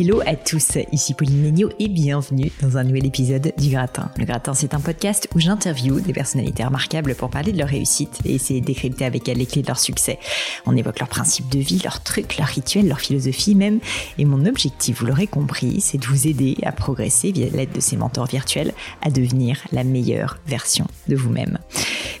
[0.00, 4.10] Hello à tous, ici Pauline Legno et bienvenue dans un nouvel épisode du Gratin.
[4.16, 8.18] Le Gratin, c'est un podcast où j'interviewe des personnalités remarquables pour parler de leur réussite
[8.24, 10.18] et essayer de décrypter avec elles les clés de leur succès.
[10.64, 13.80] On évoque leurs principes de vie, leurs trucs, leurs rituels, leur philosophie même.
[14.16, 17.80] Et mon objectif, vous l'aurez compris, c'est de vous aider à progresser via l'aide de
[17.80, 21.58] ces mentors virtuels à devenir la meilleure version de vous-même.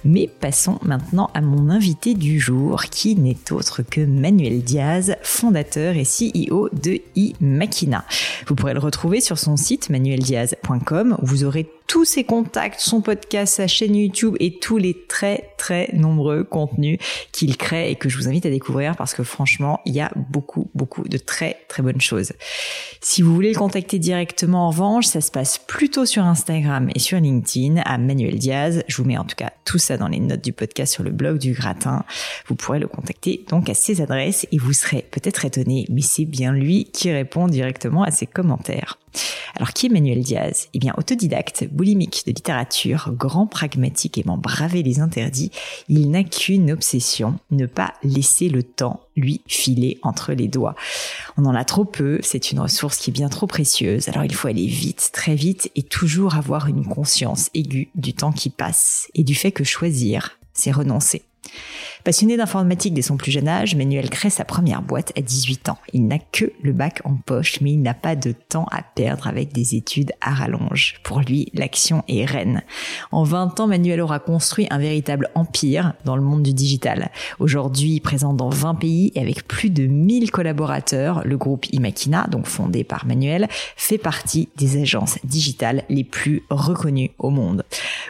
[0.04, 5.94] Mais passons maintenant à mon invité du jour qui n'est autre que Manuel Diaz, fondateur
[5.96, 7.32] et CEO de e
[8.46, 13.00] Vous pourrez le retrouver sur son site manueldiaz.com où vous aurez tous ses contacts, son
[13.00, 17.00] podcast, sa chaîne YouTube et tous les très très nombreux contenus
[17.32, 20.12] qu'il crée et que je vous invite à découvrir parce que franchement, il y a
[20.14, 22.32] beaucoup beaucoup de très très bonnes choses.
[23.00, 27.00] Si vous voulez le contacter directement en revanche, ça se passe plutôt sur Instagram et
[27.00, 28.84] sur LinkedIn à Manuel Diaz.
[28.86, 31.10] Je vous mets en tout cas tout ça dans les notes du podcast sur le
[31.10, 32.04] blog du gratin.
[32.46, 36.24] Vous pourrez le contacter donc à ses adresses et vous serez peut-être étonné, mais c'est
[36.24, 38.99] bien lui qui répond directement à ses commentaires.
[39.56, 40.68] Alors qui est Manuel Diaz?
[40.74, 45.50] Eh bien autodidacte, boulimique de littérature, grand pragmatique aimant braver les interdits,
[45.88, 50.74] il n'a qu'une obsession, ne pas laisser le temps lui filer entre les doigts.
[51.36, 54.34] On en a trop peu, c'est une ressource qui est bien trop précieuse, alors il
[54.34, 59.08] faut aller vite, très vite et toujours avoir une conscience aiguë du temps qui passe
[59.14, 61.22] et du fait que choisir, c'est renoncer.
[62.04, 65.78] Passionné d'informatique dès son plus jeune âge, Manuel crée sa première boîte à 18 ans.
[65.92, 69.26] Il n'a que le bac en poche, mais il n'a pas de temps à perdre
[69.26, 70.94] avec des études à rallonge.
[71.04, 72.62] Pour lui, l'action est reine.
[73.12, 77.10] En 20 ans, Manuel aura construit un véritable empire dans le monde du digital.
[77.38, 82.46] Aujourd'hui, présent dans 20 pays et avec plus de 1000 collaborateurs, le groupe Imakina, donc
[82.46, 83.46] fondé par Manuel,
[83.76, 87.62] fait partie des agences digitales les plus reconnues au monde.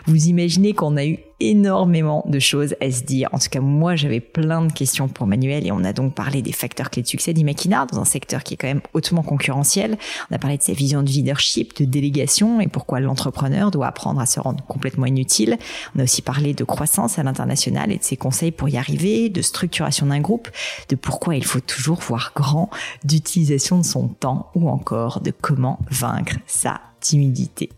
[0.06, 3.28] Vous imaginez qu'on a eu énormément de choses à se dire.
[3.32, 6.42] En tout cas, moi, j'avais plein de questions pour Manuel et on a donc parlé
[6.42, 9.98] des facteurs clés de succès d'Imakina dans un secteur qui est quand même hautement concurrentiel.
[10.30, 14.20] On a parlé de sa vision de leadership, de délégation et pourquoi l'entrepreneur doit apprendre
[14.20, 15.58] à se rendre complètement inutile.
[15.96, 19.28] On a aussi parlé de croissance à l'international et de ses conseils pour y arriver,
[19.28, 20.48] de structuration d'un groupe,
[20.88, 22.70] de pourquoi il faut toujours voir grand,
[23.04, 27.70] d'utilisation de son temps ou encore de comment vaincre sa timidité.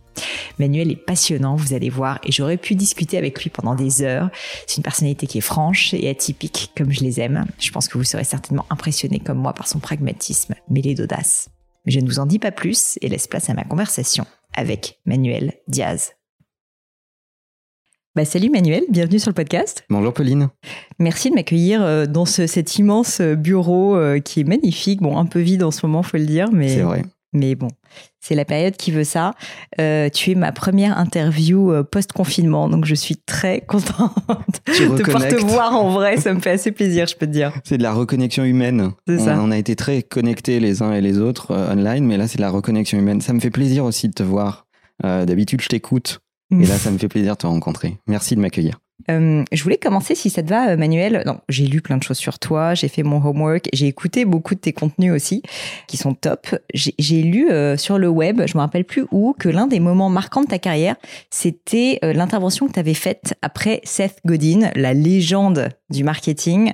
[0.59, 4.31] Manuel est passionnant, vous allez voir, et j'aurais pu discuter avec lui pendant des heures.
[4.67, 7.47] C'est une personnalité qui est franche et atypique, comme je les aime.
[7.59, 11.49] Je pense que vous serez certainement impressionné comme moi par son pragmatisme mêlé d'audace.
[11.85, 15.01] Mais je ne vous en dis pas plus et laisse place à ma conversation avec
[15.07, 16.13] Manuel Diaz.
[18.15, 19.85] Bah, salut Manuel, bienvenue sur le podcast.
[19.89, 20.51] Bonjour Pauline.
[20.99, 25.01] Merci de m'accueillir euh, dans cet immense euh, bureau euh, qui est magnifique.
[25.01, 27.05] Bon, un peu vide en ce moment, faut le dire, mais c'est vrai.
[27.33, 27.69] Mais bon,
[28.21, 29.33] c'est la période qui veut ça.
[29.81, 34.15] Euh, tu es ma première interview euh, post-confinement, donc je suis très contente
[34.67, 36.17] de pouvoir te voir en vrai.
[36.19, 37.53] Ça me fait assez plaisir, je peux te dire.
[37.65, 38.93] C'est de la reconnexion humaine.
[39.07, 39.39] C'est ça.
[39.41, 42.37] On a été très connectés les uns et les autres euh, online, mais là, c'est
[42.37, 43.21] de la reconnexion humaine.
[43.21, 44.67] Ça me fait plaisir aussi de te voir.
[45.03, 46.21] D'habitude, je t'écoute.
[46.53, 47.97] Et là, ça me fait plaisir de te rencontrer.
[48.07, 48.79] Merci de m'accueillir.
[49.11, 51.25] Euh, je voulais commencer, si ça te va, euh, Manuel.
[51.49, 54.61] J'ai lu plein de choses sur toi, j'ai fait mon homework, j'ai écouté beaucoup de
[54.61, 55.43] tes contenus aussi,
[55.87, 56.55] qui sont top.
[56.75, 60.11] J'ai lu euh, sur le web, je me rappelle plus où, que l'un des moments
[60.11, 60.97] marquants de ta carrière,
[61.31, 66.73] c'était l'intervention que tu avais faite après Seth Godin, la légende du marketing,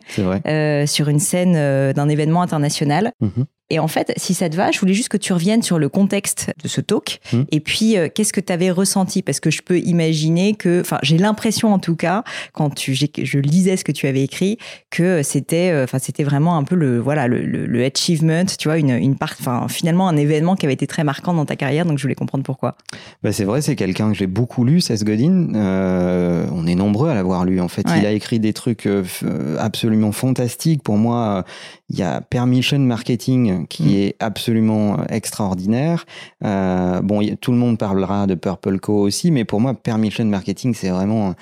[0.87, 3.13] sur une scène d'un événement international.
[3.23, 3.45] Mm-hmm.
[3.71, 5.91] Et en fait, si ça te va, je voulais juste que tu reviennes sur le
[5.91, 7.21] contexte de ce talk.
[7.33, 7.43] Hmm.
[7.51, 9.23] Et puis, euh, qu'est-ce que tu avais ressenti?
[9.23, 12.25] Parce que je peux imaginer que, enfin, j'ai l'impression en tout cas,
[12.55, 14.57] quand tu, je lisais ce que tu avais écrit,
[14.91, 18.79] que c'était, euh, enfin, c'était vraiment un peu le, voilà, le, le, achievement, tu vois,
[18.79, 21.85] une, une part, enfin, finalement, un événement qui avait été très marquant dans ta carrière.
[21.85, 22.77] Donc, je voulais comprendre pourquoi.
[23.23, 25.55] Bah, c'est vrai, c'est quelqu'un que j'ai beaucoup lu, Seth Godin.
[25.55, 27.61] Euh, on est nombreux à l'avoir lu.
[27.61, 28.89] En fait, il a écrit des trucs
[29.59, 30.83] absolument fantastiques.
[30.83, 31.45] Pour moi,
[31.91, 33.97] il y a Permission Marketing qui mm.
[33.97, 36.07] est absolument extraordinaire.
[36.43, 40.91] bon, tout le monde parlera de Purple Co aussi, mais pour moi, Permission Marketing, c'est
[40.91, 41.35] vraiment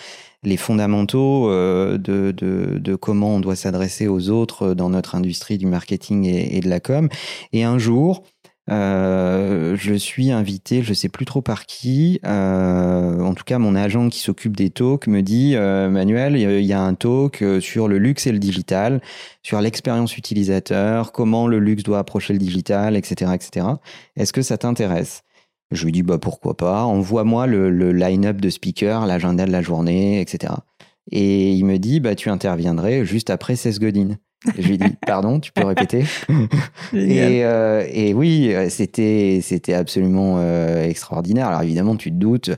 [0.42, 5.66] les fondamentaux de, de, de, comment on doit s'adresser aux autres dans notre industrie du
[5.66, 7.08] marketing et, et de la com.
[7.52, 8.22] Et un jour,
[8.68, 12.20] euh, je suis invité, je sais plus trop par qui.
[12.24, 16.64] Euh, en tout cas, mon agent qui s'occupe des talks me dit euh, Manuel, il
[16.64, 19.00] y a un talk sur le luxe et le digital,
[19.42, 23.66] sur l'expérience utilisateur, comment le luxe doit approcher le digital, etc., etc.
[24.16, 25.22] Est-ce que ça t'intéresse?
[25.70, 26.84] Je lui dis bah pourquoi pas.
[26.84, 30.54] Envoie-moi le, le line-up de speakers, l'agenda de la journée, etc.
[31.10, 34.16] Et il me dit bah tu interviendrais juste après Seth Godin.
[34.58, 36.04] Je lui dis pardon, tu peux répéter?
[36.92, 41.48] Et, euh, et, oui, c'était c'était absolument euh, extraordinaire.
[41.48, 42.50] Alors évidemment, tu te doutes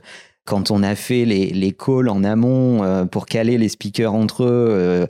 [0.45, 4.43] quand on a fait les, les calls en amont euh, pour caler les speakers entre
[4.43, 5.07] eux,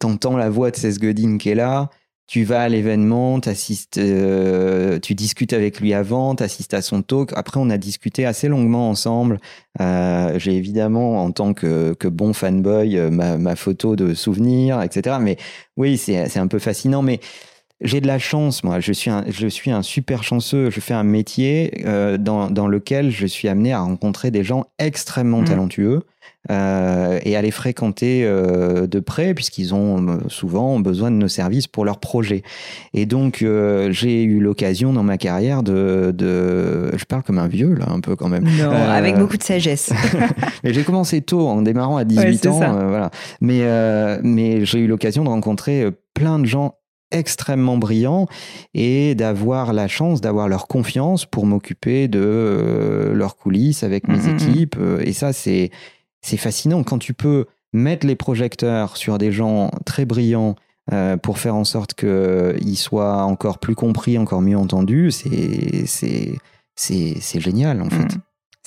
[0.00, 1.90] t'entends la voix de Seth Godin qui est là
[2.28, 3.40] tu vas à l'événement,
[3.96, 7.32] euh, tu discutes avec lui avant, tu assistes à son talk.
[7.34, 9.40] Après, on a discuté assez longuement ensemble.
[9.80, 15.16] Euh, j'ai évidemment, en tant que, bon fanboy, euh, ma, photo de souvenir, etc.
[15.22, 15.38] Mais
[15.78, 17.00] oui, c'est un peu fascinant.
[17.00, 17.20] Mais
[17.80, 18.78] j'ai de la chance, moi.
[18.78, 20.68] Je suis un, je suis un super chanceux.
[20.68, 21.82] Je fais un métier
[22.18, 25.46] dans, lequel je suis amené à rencontrer des gens extrêmement mmh.
[25.46, 26.02] talentueux.
[26.50, 31.28] Euh, et à les fréquenter euh, de près, puisqu'ils ont euh, souvent besoin de nos
[31.28, 32.42] services pour leurs projets.
[32.94, 33.44] Et donc,
[33.90, 38.00] j'ai eu l'occasion dans ma carrière de, de, Je parle comme un vieux, là, un
[38.00, 38.44] peu quand même.
[38.44, 39.92] Non, avec beaucoup de sagesse.
[40.64, 42.58] mais j'ai commencé tôt, en démarrant à 18 ans.
[42.58, 43.10] voilà.
[43.40, 43.60] Mais,
[44.22, 46.74] mais j'ai eu l'occasion de rencontrer plein de gens
[47.10, 48.26] extrêmement brillants
[48.74, 54.20] et d'avoir la chance d'avoir leur confiance pour m'occuper de leurs coulisses avec mes mm,
[54.20, 54.34] mm, mm.
[54.34, 54.76] équipes.
[55.00, 55.70] Et ça, c'est
[56.20, 60.56] c'est fascinant quand tu peux mettre les projecteurs sur des gens très brillants
[60.92, 66.38] euh, pour faire en sorte qu'ils soient encore plus compris, encore mieux entendus, c'est
[67.40, 68.16] génial en fait.
[68.16, 68.20] Mm.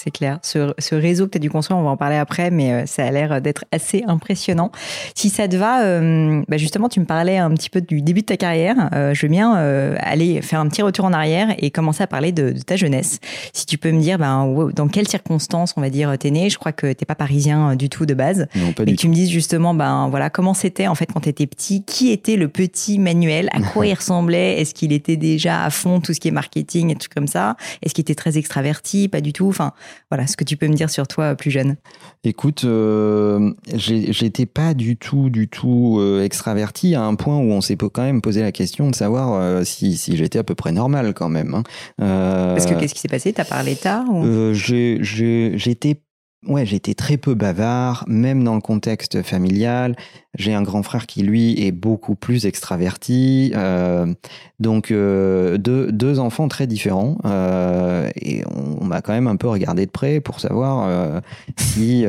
[0.03, 0.39] C'est clair.
[0.41, 3.05] Ce, réseau que tu as dû construire, on va en parler après, mais euh, ça
[3.05, 4.71] a l'air d'être assez impressionnant.
[5.13, 8.21] Si ça te va, euh, bah, justement, tu me parlais un petit peu du début
[8.21, 8.89] de ta carrière.
[8.95, 9.53] Euh, je veux bien
[9.99, 13.19] aller faire un petit retour en arrière et commencer à parler de, ta jeunesse.
[13.53, 16.49] Si tu peux me dire ben, dans quelles circonstances, on va dire, t'es né?
[16.49, 18.47] Je crois que t'es pas parisien du tout de base.
[18.55, 21.29] Non, pas mais tu me dises justement, ben voilà, comment c'était en fait quand tu
[21.29, 21.83] étais petit?
[21.83, 23.49] Qui était le petit Manuel?
[23.53, 24.59] À quoi il ressemblait?
[24.59, 27.55] Est-ce qu'il était déjà à fond tout ce qui est marketing et tout comme ça?
[27.83, 29.07] Est-ce qu'il était très extraverti?
[29.07, 29.47] Pas du tout?
[29.47, 29.73] Enfin,
[30.09, 31.75] voilà, ce que tu peux me dire sur toi euh, plus jeune.
[32.23, 37.61] Écoute, euh, j'étais pas du tout, du tout euh, extraverti à un point où on
[37.61, 40.71] s'est quand même posé la question de savoir euh, si, si j'étais à peu près
[40.71, 41.55] normal quand même.
[41.55, 41.63] Hein.
[41.97, 43.33] Parce que qu'est-ce qui s'est passé?
[43.33, 44.05] T'as parlé tard
[44.53, 46.01] J'étais
[46.47, 49.95] Ouais, j'étais très peu bavard, même dans le contexte familial.
[50.35, 53.51] J'ai un grand frère qui, lui, est beaucoup plus extraverti.
[53.55, 54.11] Euh,
[54.59, 57.19] donc, euh, deux, deux, enfants très différents.
[57.25, 61.21] Euh, et on, m'a quand même un peu regardé de près pour savoir
[61.57, 62.05] si,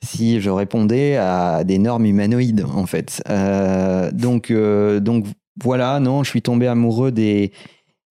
[0.00, 3.20] si je répondais à des normes humanoïdes, en fait.
[4.12, 5.26] Donc, donc,
[5.60, 7.50] voilà, non, je suis tombé amoureux des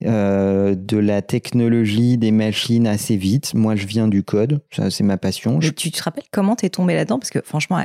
[0.06, 3.54] euh, de la technologie, des machines assez vite.
[3.54, 5.60] Moi, je viens du code, ça c'est ma passion.
[5.60, 7.20] Tu te rappelles comment t'es tombé là-dedans?
[7.20, 7.82] Parce que franchement,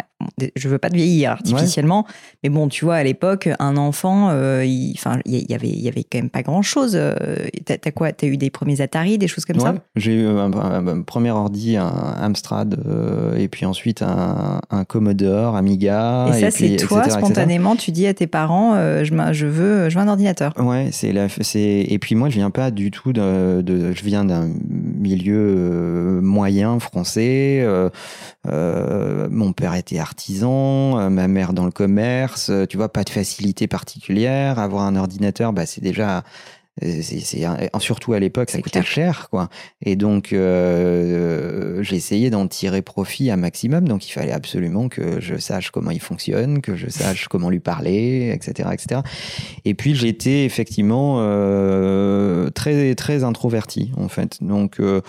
[0.57, 2.07] je veux pas te vieillir artificiellement,
[2.43, 5.81] mais bon, tu vois, à l'époque, un enfant, euh, il, enfin, il y avait, il
[5.81, 6.93] y avait quand même pas grand-chose.
[6.95, 7.15] Euh,
[7.65, 8.13] t'as as quoi?
[8.13, 9.75] T'as eu des premiers Atari, des choses comme ça?
[9.97, 11.89] J'ai eu un, premier ordi, un
[12.21, 12.79] Amstrad,
[13.37, 16.29] et puis ensuite un, Commodore, Amiga.
[16.31, 20.05] Et ça, c'est toi spontanément, tu dis à tes parents, je, je veux, je veux
[20.05, 20.53] un ordinateur.
[20.59, 21.13] Ouais, c'est
[21.67, 26.79] et puis moi, je viens pas du tout de, je viens d'un milieu euh, moyen
[26.81, 27.61] français.
[27.63, 27.91] Euh,
[28.47, 32.51] euh, mon père était artisan, ma mère dans le commerce.
[32.69, 34.59] Tu vois, pas de facilité particulière.
[34.59, 36.23] Avoir un ordinateur, bah, c'est déjà
[36.81, 37.47] c'est
[37.79, 39.49] surtout à l'époque ça coûtait cher quoi.
[39.83, 43.89] Et donc euh, j'ai essayé d'en tirer profit un maximum.
[43.89, 47.61] Donc il fallait absolument que je sache comment il fonctionne que je sache comment lui
[47.61, 49.01] parler etc etc
[49.65, 54.39] et puis j'étais effectivement euh, très très introverti en fait.
[54.43, 55.01] Donc euh,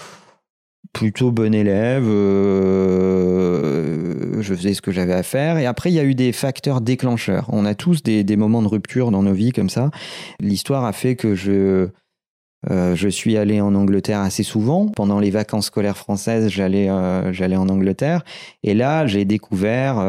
[0.93, 3.61] plutôt bon élève, euh,
[4.41, 5.57] je faisais ce que j'avais à faire.
[5.57, 7.45] Et après, il y a eu des facteurs déclencheurs.
[7.49, 9.91] On a tous des, moments de rupture dans nos vies comme ça.
[10.39, 11.89] L'histoire a fait que je,
[12.69, 14.87] euh, je suis allé en Angleterre assez souvent.
[14.87, 18.23] Pendant les vacances scolaires françaises, j'allais euh, en Angleterre.
[18.63, 19.99] Et là, j'ai découvert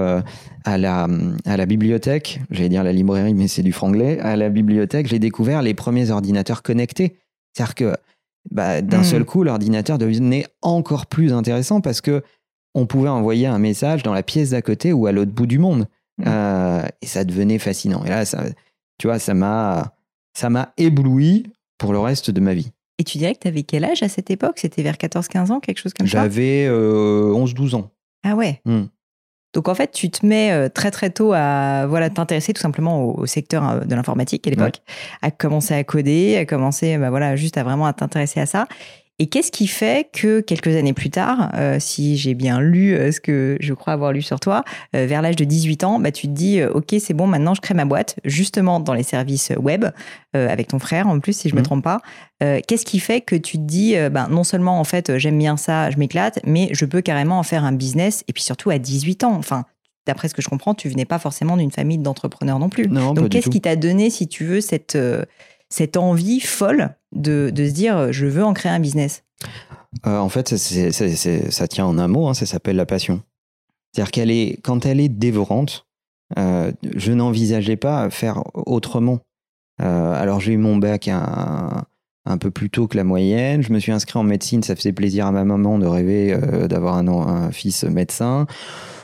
[0.65, 1.09] à, la,
[1.45, 5.19] à la bibliothèque, j'allais dire la librairie, mais c'est du franglais, à la bibliothèque, j'ai
[5.19, 7.17] découvert les premiers ordinateurs connectés.
[7.53, 7.95] C'est-à-dire que
[8.51, 9.27] bah, d'un seul hmm.
[9.27, 12.23] coup, l'ordinateur devenait encore plus intéressant parce que
[12.75, 15.59] on pouvait envoyer un message dans la pièce d'à côté ou à l'autre bout du
[15.59, 15.87] monde.
[16.19, 16.25] Mmh.
[16.27, 18.05] Euh, et ça devenait fascinant.
[18.05, 18.45] Et là, ça,
[18.99, 19.95] tu vois, ça m'a,
[20.35, 22.71] ça m'a ébloui pour le reste de ma vie.
[22.99, 24.59] Et tu dirais que tu avais quel âge à cette époque?
[24.59, 26.13] C'était vers 14-15 ans, quelque chose comme ça?
[26.13, 27.91] J'avais 11-12 ans.
[28.23, 28.83] Ah ouais mmh.
[29.53, 33.03] Donc en fait, tu te mets euh, très très tôt à voilà t'intéresser tout simplement
[33.05, 34.77] au, secteur euh, de l'informatique à l'époque,
[35.23, 38.67] à commencer à coder, à commencer bah voilà juste à vraiment à t'intéresser à ça.
[39.21, 43.13] Et qu'est-ce qui fait que quelques années plus tard, euh, si j'ai bien lu euh,
[43.13, 44.65] ce que je crois avoir lu sur toi,
[44.97, 47.61] euh, vers l'âge de 18 ans, bah, tu te dis, OK, c'est bon, maintenant je
[47.61, 49.85] crée ma boîte, justement dans les services web,
[50.33, 51.65] avec ton frère en plus, si je ne me mmh.
[51.65, 52.01] trompe pas.
[52.41, 55.91] Qu'est-ce qui fait que tu te dis, bah, non seulement en fait, j'aime bien ça,
[55.91, 59.25] je m'éclate, mais je peux carrément en faire un business, et puis surtout à 18
[59.25, 59.35] ans.
[59.35, 59.65] Enfin,
[60.07, 62.89] d'après ce que je comprends, tu venais pas forcément d'une famille d'entrepreneurs non plus.
[62.89, 64.97] Non, Donc, qu'est-ce qui t'a donné, si tu veux, cette,
[65.71, 69.25] cette envie folle de, se dire je veux en créer un business
[70.07, 73.23] euh, En fait, ça tient en un mot, hein, ça s'appelle la passion.
[73.93, 75.87] C'est-à-dire qu'elle est, quand elle est dévorante,
[76.39, 79.21] euh, je n'envisageais pas faire autrement.
[79.83, 81.85] Euh, alors j'ai eu mon bac un,
[82.27, 84.93] un, peu plus tôt que la moyenne, je me suis inscrit en médecine, ça faisait
[84.93, 86.37] plaisir à ma maman de rêver
[86.69, 88.47] d'avoir un, un, fils médecin.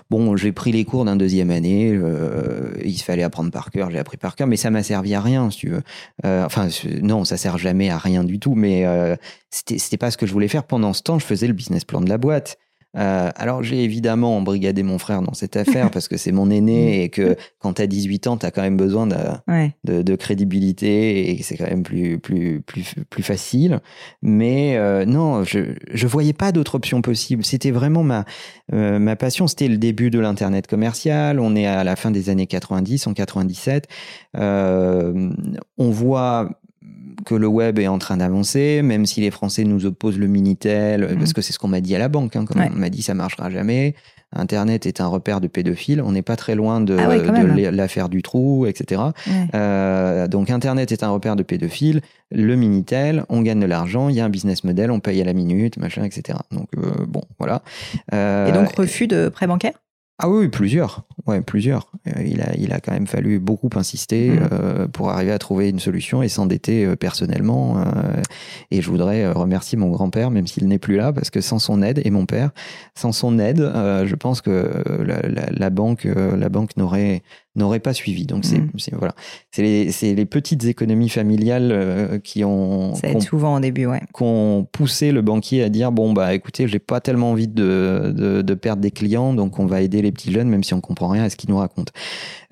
[0.09, 3.99] Bon, j'ai pris les cours d'un deuxième année, euh, il fallait apprendre par cœur, j'ai
[3.99, 5.83] appris par cœur, mais ça m'a servi à rien, si tu veux.
[6.25, 6.69] Euh, enfin,
[7.03, 9.17] non, ça sert jamais à rien du tout, mais euh,
[9.51, 10.65] c'était pas ce que je voulais faire.
[10.65, 12.57] Pendant ce temps, je faisais le business plan de la boîte.
[12.97, 17.03] Euh, alors j'ai évidemment embrigadé mon frère dans cette affaire parce que c'est mon aîné
[17.03, 21.31] et que quand tu as 18 ans, tu as quand même besoin de, de, crédibilité
[21.31, 23.81] et c'est quand même plus, plus, plus, plus facile.
[24.23, 27.45] Mais euh, non, je ne voyais pas d'autre option possible.
[27.45, 28.25] C'était vraiment ma,
[28.73, 29.47] euh, ma passion.
[29.47, 31.39] C'était le début de l'Internet commercial.
[31.41, 33.89] On est à la fin des années 90, en 97.
[34.35, 36.49] on voit
[37.27, 41.03] que le web est en train d'avancer, même si les Français nous opposent le Minitel,
[41.03, 41.19] mhm.
[41.19, 42.37] parce que c'est ce qu'on m'a dit à la banque.
[42.37, 43.95] Hein, on m'a dit ça marchera jamais.
[44.35, 46.03] Internet est un repère de pédophiles.
[46.03, 49.03] On n'est pas très loin de, ah l'affaire du trou, etc.
[49.55, 52.01] Euh, donc Internet est un repère de pédophiles.
[52.31, 55.25] Le Minitel, on gagne de l'argent, il y a un business model, on paye à
[55.25, 56.39] la minute, machin, etc.
[56.51, 57.63] Donc euh, bon, voilà.
[58.13, 59.75] Et donc euh, refus de prêt bancaire?
[60.19, 61.03] Ah oui, plusieurs.
[61.27, 61.93] Ouais, plusieurs.
[62.07, 64.49] Euh, il a, il a quand même fallu beaucoup insister mmh.
[64.51, 67.85] euh, pour arriver à trouver une solution et s'endetter euh, personnellement.
[68.71, 71.83] et je voudrais remercier mon grand-père, même s'il n'est plus là, parce que sans son
[71.83, 72.51] aide, et mon père,
[72.95, 74.71] sans son aide, je pense que
[75.51, 77.23] la, banque, la banque n'aurait
[77.57, 78.27] n'aurait pas suivi.
[78.27, 78.97] Donc c'est mmh.
[78.99, 79.15] voilà,
[79.51, 85.13] c'est les, les, petites économies familiales qui ont ça souvent au début, ouais, qu'on poussé
[85.13, 88.83] le banquier à dire bon bah écoutez, j'ai pas tellement envie de, de, de, perdre
[88.83, 91.31] des clients, donc on va aider les petits jeunes, même si on comprend rien à
[91.31, 91.93] ce qu'ils nous racontent.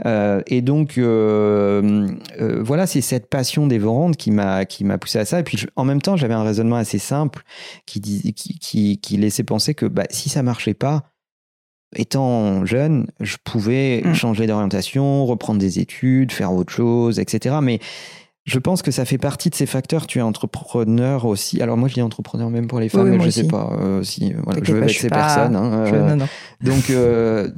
[0.06, 2.08] Euh, et donc, euh,
[2.40, 5.40] euh, voilà, c'est cette passion dévorante qui m'a qui m'a poussé à ça.
[5.40, 7.42] Et puis, en même temps, j'avais un raisonnement assez simple
[7.86, 11.13] qui, qui, qui, laissait penser que bah, si ça marchait pas,
[11.96, 14.14] étant jeune, je pouvais mmh.
[14.14, 17.56] changer d'orientation, reprendre des études, faire autre chose, etc.
[17.62, 17.80] Mais
[18.44, 20.06] je pense que ça fait partie de ces facteurs.
[20.06, 21.62] Tu es entrepreneur aussi.
[21.62, 24.02] Alors moi, je dis entrepreneur même pour les femmes, mais je ne sais pas euh,
[24.02, 25.56] si voilà, je veux avec ces personnes.
[25.56, 26.16] Hein, euh,
[26.60, 27.50] donc, euh,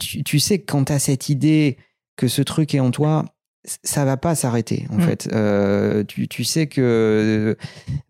[0.00, 1.78] tu, tu, sais, quand tu as cette idée
[2.16, 3.24] que ce truc est en toi,
[3.64, 5.00] ça va pas s'arrêter en mm.
[5.00, 6.06] fait.
[6.06, 7.56] tu, tu, sais que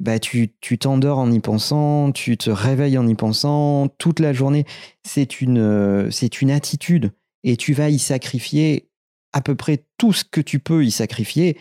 [0.01, 4.65] bah, tu t'endors en y pensant, tu te réveilles en y pensant toute la journée.
[5.05, 7.13] C'est une, c'est une attitude
[7.45, 8.89] et tu vas y sacrifier
[9.33, 11.57] à peu près tout ce que tu peux y sacrifier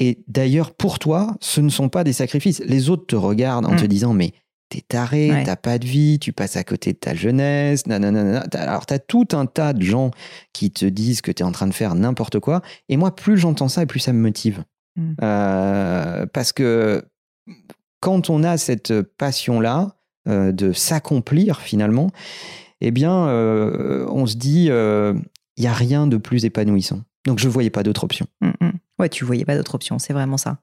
[0.00, 2.62] et d'ailleurs, pour toi, ce ne sont pas des sacrifices.
[2.64, 3.88] Les autres te regardent en te mm.
[3.88, 4.32] disant, mais
[4.68, 8.44] t'es taré, t'as pas de vie, tu passes à côté de ta jeunesse, nanana.
[8.52, 10.10] Alors, t'as tout un tas de gens
[10.52, 12.62] qui te disent que t'es en train de faire n'importe quoi.
[12.88, 14.64] Et moi, plus j'entends ça, et plus ça me motive.
[14.96, 15.14] Mm.
[15.22, 17.04] Euh, parce que
[18.00, 19.96] quand on a cette passion-là
[20.28, 22.10] euh, de s'accomplir finalement,
[22.80, 27.02] eh bien, euh, on se dit, il n'y a rien de plus épanouissant.
[27.26, 28.26] Donc, je ne voyais pas d'autre option.
[28.40, 30.58] Mm, Ouais, tu voyais pas d'autre option, c'est vraiment ça.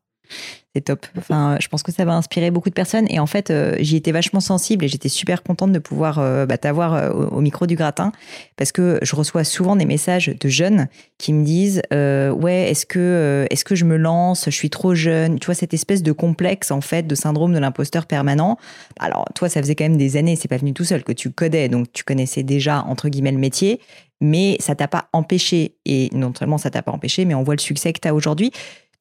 [0.75, 1.05] C'est top.
[1.17, 3.07] Enfin, je pense que ça va inspirer beaucoup de personnes.
[3.09, 6.45] Et en fait, euh, j'y étais vachement sensible et j'étais super contente de pouvoir euh,
[6.45, 8.11] bah, t'avoir euh, au, micro du gratin
[8.57, 13.47] parce que je reçois souvent des messages de jeunes qui me disent ouais, est-ce que
[13.49, 14.45] est-ce que je me lance?
[14.45, 15.39] Je suis trop jeune.
[15.39, 18.57] Tu vois cette espèce de complexe en fait, de syndrome de l'imposteur permanent.
[18.99, 21.31] Alors toi, ça faisait quand même des années, c'est pas venu tout seul que tu
[21.31, 23.79] codais, donc tu connaissais déjà entre guillemets le métier
[24.21, 27.55] mais ça t'a pas empêché, et non seulement ça t'a pas empêché, mais on voit
[27.55, 28.51] le succès que tu as aujourd'hui.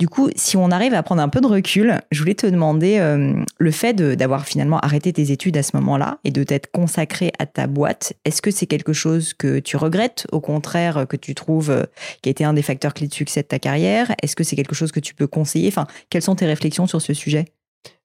[0.00, 2.98] Du coup, si on arrive à prendre un peu de recul, je voulais te demander
[2.98, 7.30] euh, le fait d'avoir finalement arrêté tes études à ce moment-là et de t'être consacré
[7.38, 11.34] à ta boîte, est-ce que c'est quelque chose que tu regrettes, au contraire, que tu
[11.36, 11.84] trouves euh,
[12.22, 14.12] qui a été un des facteurs clés de succès de ta carrière?
[14.20, 15.68] Est-ce que c'est quelque chose que tu peux conseiller?
[15.68, 17.44] Enfin, quelles sont tes réflexions sur ce sujet?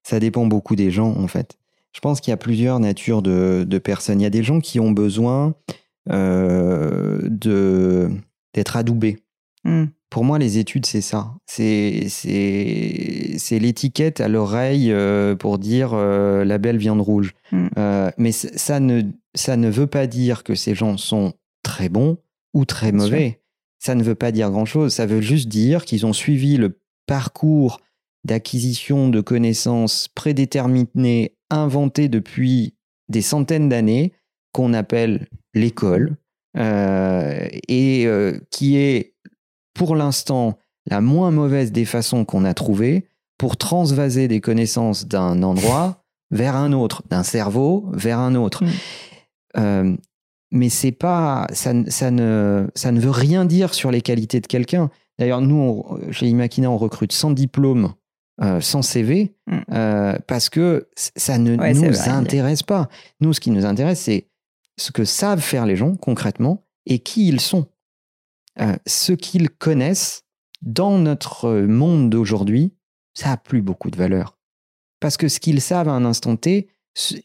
[0.03, 1.57] Ça dépend beaucoup des gens, en fait.
[1.91, 4.21] je pense qu'il y a plusieurs natures de, personnes.
[4.21, 5.55] Il y a des gens qui ont besoin
[6.09, 8.09] de
[8.53, 9.17] d'être adoubés.
[9.63, 9.85] Hmm.
[10.09, 11.35] Pour moi, les études, c'est ça.
[11.45, 12.07] C'est
[13.51, 17.35] l'étiquette à l'oreille euh, pour dire euh, la belle viande rouge.
[17.51, 17.67] Hmm.
[18.17, 19.03] mais ça ne,
[19.35, 22.17] ça ne veut pas dire que ces gens sont très bons
[22.53, 23.41] ou très mauvais.
[23.79, 24.93] Ça ne veut pas dire grand-chose.
[24.93, 27.79] Ça veut juste dire qu'ils ont suivi le parcours
[28.25, 32.75] d'acquisition de connaissances prédéterminées, inventées depuis
[33.07, 34.11] des centaines d'années,
[34.51, 36.17] qu'on appelle l'école,
[36.57, 39.15] euh, et euh, qui est
[39.73, 40.57] pour l'instant
[40.89, 43.05] la moins mauvaise des façons qu'on a trouvées
[43.37, 48.63] pour transvaser des connaissances d'un endroit vers un autre, d'un cerveau vers un autre.
[48.63, 48.69] Mm.
[49.57, 49.97] Euh,
[50.51, 54.47] mais c'est pas, ça, ça, ne, ça ne veut rien dire sur les qualités de
[54.47, 54.89] quelqu'un.
[55.19, 57.93] D'ailleurs, nous, chez Imakina, on recrute sans diplôme,
[58.41, 59.57] euh, sans CV, mm.
[59.73, 62.87] euh, parce que ça ne nous intéresse pas.
[63.19, 64.28] Nous, ce qui nous intéresse, c'est
[64.79, 67.67] ce que savent faire les gens concrètement et qui ils sont.
[68.59, 70.23] Euh, ce qu'ils connaissent
[70.61, 72.73] dans notre monde d'aujourd'hui,
[73.13, 74.37] ça a plus beaucoup de valeur.
[74.99, 76.69] Parce que ce qu'ils savent à un instant T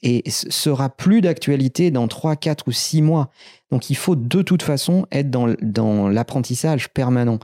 [0.03, 3.31] et sera plus d'actualité dans 3, 4 ou 6 mois.
[3.71, 7.39] Donc il faut de toute façon être dans, dans l'apprentissage permanent.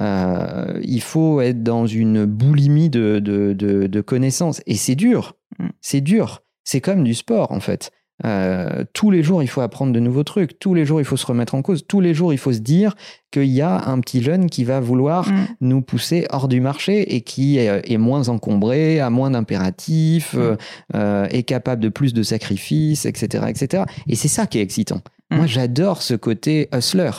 [0.00, 4.60] Euh, il faut être dans une boulimie de, de, de, connaissances.
[4.66, 5.36] Et c'est dur.
[5.58, 5.68] Mm.
[5.80, 6.42] C'est dur.
[6.64, 7.92] C'est comme du sport, en fait.
[8.24, 10.58] Euh, tous les jours, il faut apprendre de nouveaux trucs.
[10.58, 11.86] Tous les jours, il faut se remettre en cause.
[11.86, 12.94] Tous les jours, il faut se dire
[13.30, 15.46] qu'il y a un petit jeune qui va vouloir mm.
[15.60, 20.56] nous pousser hors du marché et qui est, moins encombré, a moins d'impératifs, mm.
[20.94, 23.84] euh, est capable de plus de sacrifices, etc., etc.
[24.06, 25.02] Et c'est ça qui est excitant.
[25.30, 27.10] Moi, j'adore ce côté hustler.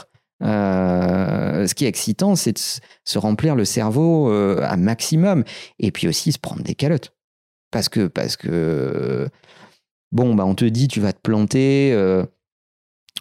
[0.43, 5.43] Euh, ce qui est excitant, c'est de se remplir le cerveau euh, à maximum
[5.79, 7.13] et puis aussi se prendre des calottes.
[7.71, 9.27] Parce que, parce que
[10.11, 12.23] bon, bah, on te dit tu vas te planter, euh,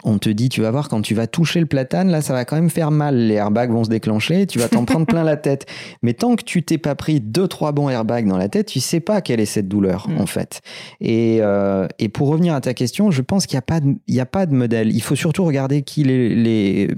[0.05, 2.45] on te dit tu vas voir quand tu vas toucher le platane, là ça va
[2.45, 5.37] quand même faire mal, les airbags vont se déclencher, tu vas t'en prendre plein la
[5.37, 5.67] tête.
[6.03, 8.81] Mais tant que tu t'es pas pris deux trois bons airbags dans la tête, tu
[8.81, 10.21] sais pas quelle est cette douleur mm.
[10.21, 10.61] en fait.
[11.01, 13.95] Et, euh, et, pour revenir à ta question, je pense qu'il n'y a pas de,
[14.07, 14.95] il a pas de modèle.
[14.95, 16.95] Il faut surtout regarder qui les, les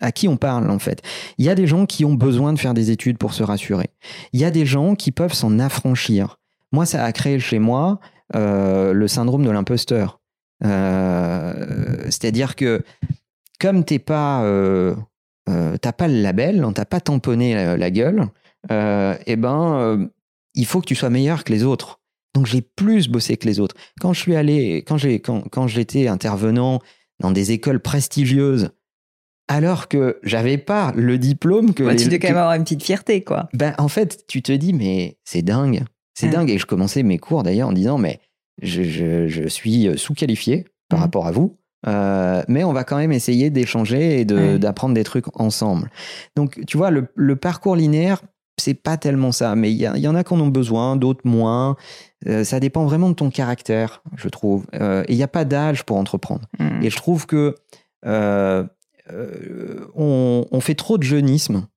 [0.00, 1.02] à qui on parle en fait.
[1.38, 3.90] Il y a des gens qui ont besoin de faire des études pour se rassurer.
[4.32, 6.38] Il y a des gens qui peuvent s'en affranchir.
[6.70, 7.98] Moi, ça a créé chez moi
[8.34, 10.20] le syndrome de l'imposteur.
[10.64, 12.82] Euh, c'est-à-dire que
[13.60, 14.94] comme t'es pas, euh,
[15.46, 18.26] t'as pas le label, on t'a pas tamponné la, gueule,
[18.70, 20.10] eh ben,
[20.54, 22.00] il faut que tu sois meilleur que les autres.
[22.34, 23.74] Donc j'ai plus bossé que les autres.
[24.00, 26.80] Quand je suis allé, quand j'ai, quand, quand j'étais intervenant
[27.20, 28.70] dans des écoles prestigieuses,
[29.48, 31.82] alors que j'avais pas le diplôme que.
[31.82, 33.48] Bah, tu devais quand même avoir une petite fierté, quoi.
[33.54, 35.84] Ben, en fait, tu te dis, mais c'est dingue.
[36.18, 36.50] C'est dingue.
[36.50, 38.20] Et je commençais mes cours d'ailleurs en disant, mais
[38.60, 41.02] je, suis sous-qualifié par mmh.
[41.02, 41.56] rapport à vous.
[41.86, 45.90] Euh, mais on va quand même essayer d'échanger et d'apprendre des trucs ensemble.
[46.34, 48.20] Donc, tu vois, le, parcours linéaire,
[48.56, 51.76] c'est pas tellement ça, mais il y, en a qui en ont besoin, d'autres moins.
[52.26, 54.66] Euh, ça dépend vraiment de ton caractère, je trouve.
[54.74, 56.48] Euh, et il n'y a pas d'âge pour entreprendre.
[56.58, 56.82] Mmh.
[56.82, 57.54] Et je trouve que
[59.94, 61.68] on, fait trop de jeunisme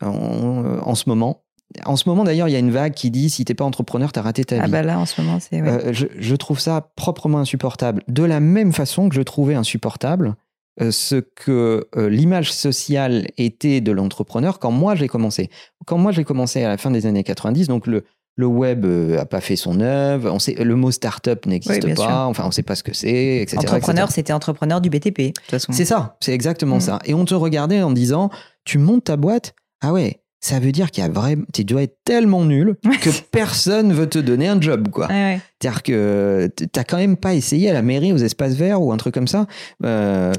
[0.00, 1.44] en ce moment.
[1.84, 4.10] En ce moment, d'ailleurs, il y a une vague qui dit si t'es pas entrepreneur,
[4.12, 4.64] t'as raté ta ah vie.
[4.66, 5.60] Ah bah là, en ce moment, c'est.
[5.60, 8.02] Euh, je, trouve ça proprement insupportable.
[8.08, 10.34] De la même façon que je trouvais insupportable
[10.80, 15.48] euh, ce que euh, l'image sociale était de l'entrepreneur quand moi j'ai commencé.
[15.86, 18.04] Quand moi j'ai commencé à la fin des années 90, donc le,
[18.36, 18.84] le web
[19.16, 22.62] a pas fait son œuvre, on sait, le mot start-up n'existe pas, enfin on sait
[22.62, 23.58] pas ce que c'est, etc.
[23.58, 25.72] Entrepreneur, c'était entrepreneur du BTP, de toute façon.
[25.72, 26.80] C'est ça, c'est exactement mmh.
[26.80, 26.98] ça.
[27.04, 28.30] Et on te regardait en disant,
[28.64, 31.82] tu montes ta boîte, ah ouais, ça veut dire qu'il y a vraiment, tu dois
[31.82, 35.08] être tellement nul que personne veut te donner un job, quoi.
[35.08, 38.96] C'est-à-dire que t'as quand même pas essayé à la mairie, aux espaces verts ou un
[38.96, 39.46] truc comme ça.
[39.84, 40.32] Euh,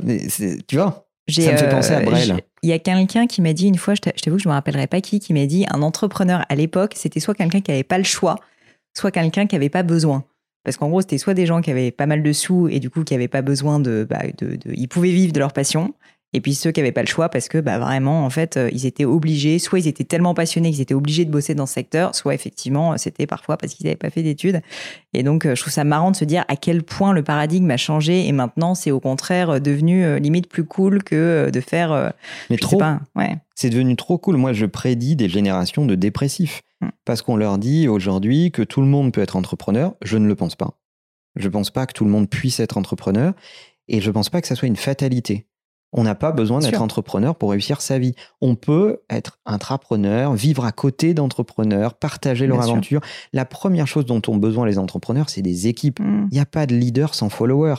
[0.68, 2.42] tu vois Ça me fait penser à euh, Brel.
[2.64, 4.88] Il y a quelqu'un qui m'a dit une fois, je t'avoue que je me rappellerai
[4.88, 8.00] pas qui, qui m'a dit un entrepreneur à l'époque, c'était soit quelqu'un qui avait pas
[8.00, 8.38] le choix,
[8.98, 10.24] soit quelqu'un qui avait pas besoin.
[10.64, 12.90] Parce qu'en gros, c'était soit des gens qui avaient pas mal de sous et du
[12.90, 15.94] coup qui avaient pas besoin de, bah, de, de, ils pouvaient vivre de leur passion,
[16.34, 18.70] et puis ceux qui n'avaient pas le choix parce que bah, vraiment, en fait, euh,
[18.72, 21.74] ils étaient obligés, soit ils étaient tellement passionnés qu'ils étaient obligés de bosser dans ce
[21.74, 24.62] secteur, soit effectivement, c'était parfois parce qu'ils n'avaient pas fait d'études.
[25.14, 27.70] Et donc, euh, je trouve ça marrant de se dire à quel point le paradigme
[27.72, 32.14] a changé et maintenant, c'est au contraire euh, devenu limite plus cool que de faire.
[32.50, 32.82] Mais trop.
[33.16, 33.38] ouais.
[33.56, 34.38] C'est devenu trop cool.
[34.38, 36.90] Moi, je prédis des générations de dépressifs mm.
[37.06, 39.96] parce qu'on leur dit aujourd'hui que tout le monde peut être entrepreneur.
[40.02, 40.78] Je ne le pense pas.
[41.36, 43.34] Je ne pense pas que tout le monde puisse être entrepreneur
[43.88, 45.48] et je ne pense pas que ça soit une fatalité.
[45.94, 48.14] On n'a pas besoin d'être entrepreneur pour réussir sa vie.
[48.40, 53.02] On peut être intrapreneur, vivre à côté d'entrepreneurs, partager leur aventure.
[53.34, 56.00] La première chose dont ont besoin les entrepreneurs, c'est des équipes.
[56.00, 56.28] Mm.
[56.32, 57.76] Il n'y a pas de leader sans follower.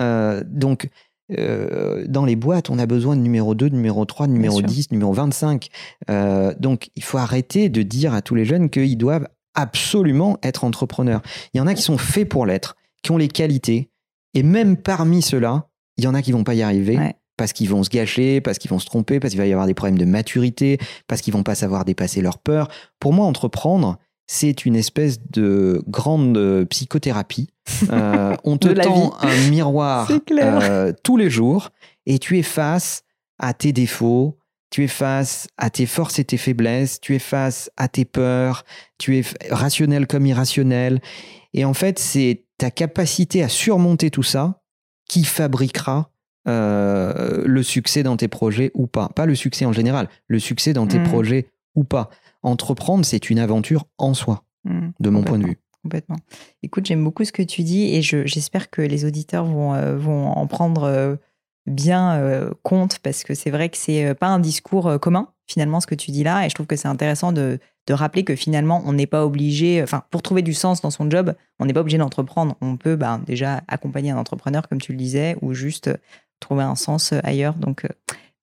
[0.00, 0.90] Euh, donc,
[1.38, 4.60] euh, dans les boîtes, on a besoin de numéro 2, de numéro 3, de numéro
[4.60, 5.68] 10, de numéro 25.
[6.10, 10.64] Euh, donc, il faut arrêter de dire à tous les jeunes qu'ils doivent absolument être
[10.64, 11.22] entrepreneurs.
[11.54, 13.90] Il y en a qui sont faits pour l'être, qui ont les qualités.
[14.34, 16.98] Et même parmi ceux-là, il y en a qui vont pas y arriver
[17.36, 19.66] parce qu'ils vont se gâcher, parce qu'ils vont se tromper, parce qu'il va y avoir
[19.66, 22.68] des problèmes de maturité, parce qu'ils vont pas savoir dépasser leurs peurs.
[23.00, 27.48] Pour moi, entreprendre, c'est une espèce de grande euh, psychothérapie.
[27.90, 31.70] Euh, on te tend un miroir euh, tous les jours
[32.06, 33.02] et tu es face
[33.40, 34.38] à tes défauts,
[34.70, 38.64] tu es face à tes forces et tes faiblesses, tu es face à tes peurs,
[38.98, 41.00] tu es rationnel comme irrationnel.
[41.54, 44.62] Et en fait, c'est ta capacité à surmonter tout ça
[45.08, 46.12] qui fabriquera
[46.48, 49.08] euh, le succès dans tes projets ou pas.
[49.08, 51.04] Pas le succès en général, le succès dans tes mm.
[51.04, 52.08] projets ou pas.
[52.42, 54.88] Entreprendre, c'est une aventure en soi, mm.
[55.00, 55.58] de mon point de vue.
[55.82, 56.16] Complètement.
[56.62, 60.28] Écoute, j'aime beaucoup ce que tu dis et j'espère que les auditeurs vont, euh, vont
[60.28, 61.16] en prendre euh,
[61.66, 62.20] bien
[62.62, 66.12] compte parce que c'est vrai que c'est pas un discours commun, finalement, ce que tu
[66.12, 66.46] dis là.
[66.46, 69.82] Et je trouve que c'est intéressant de, de rappeler que finalement, on n'est pas obligé,
[69.82, 72.56] enfin, pour trouver du sens dans son job, on n'est pas obligé d'entreprendre.
[72.60, 75.90] On peut ben, déjà accompagner un entrepreneur, comme tu le disais, ou juste
[76.40, 77.54] trouver un sens euh, ailleurs.
[77.54, 77.88] Donc, euh,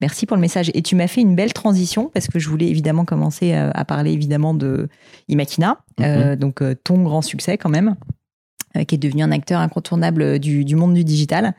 [0.01, 0.71] merci pour le message.
[0.73, 3.85] Et tu m'as fait une belle transition parce que je voulais évidemment commencer euh, à
[3.85, 4.89] parler évidemment de
[5.27, 6.35] Imakina, mhm.
[6.35, 7.95] donc ton grand succès quand même,
[8.87, 11.53] qui est devenu un acteur incontournable du, du monde du digital.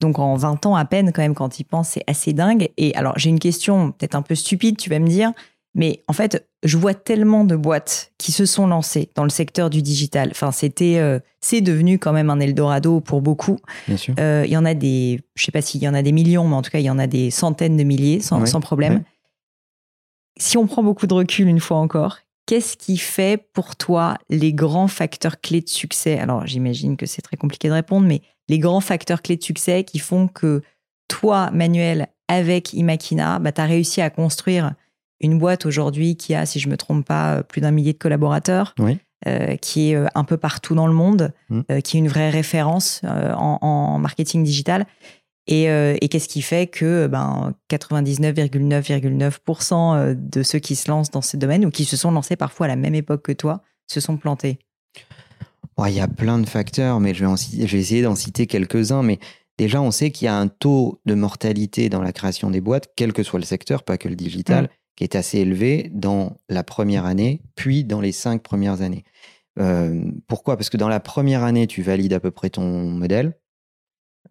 [0.00, 2.70] Donc en 20 ans à peine, quand même, quand il pense, c'est assez dingue.
[2.78, 5.32] Et alors, j'ai une question peut-être un peu stupide, tu vas me dire,
[5.74, 9.70] mais en fait, je vois tellement de boîtes qui se sont lancées dans le secteur
[9.70, 10.28] du digital.
[10.32, 13.56] Enfin, c'était, euh, c'est devenu quand même un Eldorado pour beaucoup.
[13.86, 14.14] Bien sûr.
[14.18, 16.48] Euh, il y en a des, je sais pas s'il y en a des millions,
[16.48, 19.04] mais en tout cas, il y en a des centaines de milliers sans, problème.
[20.38, 24.52] Si on prend beaucoup de recul une fois encore, qu'est-ce qui fait pour toi les
[24.52, 26.18] grands facteurs clés de succès?
[26.18, 29.84] Alors, j'imagine que c'est très compliqué de répondre, mais les grands facteurs clés de succès
[29.84, 30.62] qui font que
[31.06, 34.74] toi, Manuel, avec Imakina, bah, tu as réussi à construire
[35.20, 37.98] une boîte aujourd'hui qui a, si je me trompe pas, euh, plus d'un millier de
[37.98, 38.74] collaborateurs,
[39.26, 41.60] euh, qui est euh, un peu partout dans le monde, mmh.
[41.84, 44.86] qui est une vraie référence en, marketing digital.
[45.46, 45.64] Et,
[46.10, 51.70] qu'est-ce qui fait que ben, 99,9,9% de ceux qui se lancent dans ce domaine ou
[51.70, 54.60] qui se sont lancés parfois à la même époque que toi se sont plantés?
[55.88, 59.02] Il y a plein de facteurs, mais je vais, je vais essayer d'en citer quelques-uns.
[59.02, 59.18] Mais
[59.58, 62.90] déjà, on sait qu'il y a un taux de mortalité dans la création des boîtes,
[62.96, 64.68] quel que soit le secteur, pas que le digital, mmh
[65.00, 69.04] qui est assez élevé dans la première année, puis dans les cinq premières années.
[69.58, 70.58] Euh, pourquoi?
[70.58, 73.32] Parce que dans la première année, tu valides à peu près ton modèle.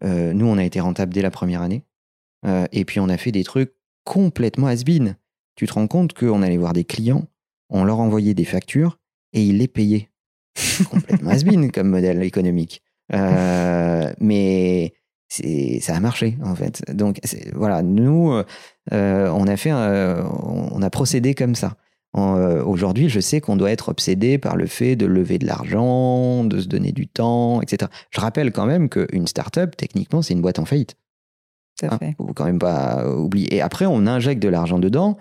[0.04, 1.86] Euh, nous, on a été rentable dès la première année.
[2.46, 5.16] Euh, et puis, on a fait des trucs complètement has-been.
[5.56, 7.26] Tu te rends compte qu'on allait voir des clients,
[7.72, 9.00] on leur envoyait des factures
[9.34, 10.12] et ils les payaient.
[10.92, 12.84] complètement has-been comme modèle économique.
[13.12, 14.94] mais
[15.30, 16.84] ça a marché en fait.
[16.94, 17.20] Donc
[17.54, 18.34] voilà, nous,
[18.94, 21.76] euh, on a fait, on a procédé comme ça.
[22.18, 26.44] Euh, aujourd'hui, je sais qu'on doit être obsédé par le fait de lever de l'argent,
[26.44, 27.92] de se donner du temps, etc.
[28.10, 30.96] Je rappelle quand même qu'une startup, techniquement, c'est une boîte en faillite.
[31.80, 32.16] Tout à hein, fait.
[32.18, 33.56] faut quand même pas oublier.
[33.56, 35.18] Et après, on injecte de l'argent dedans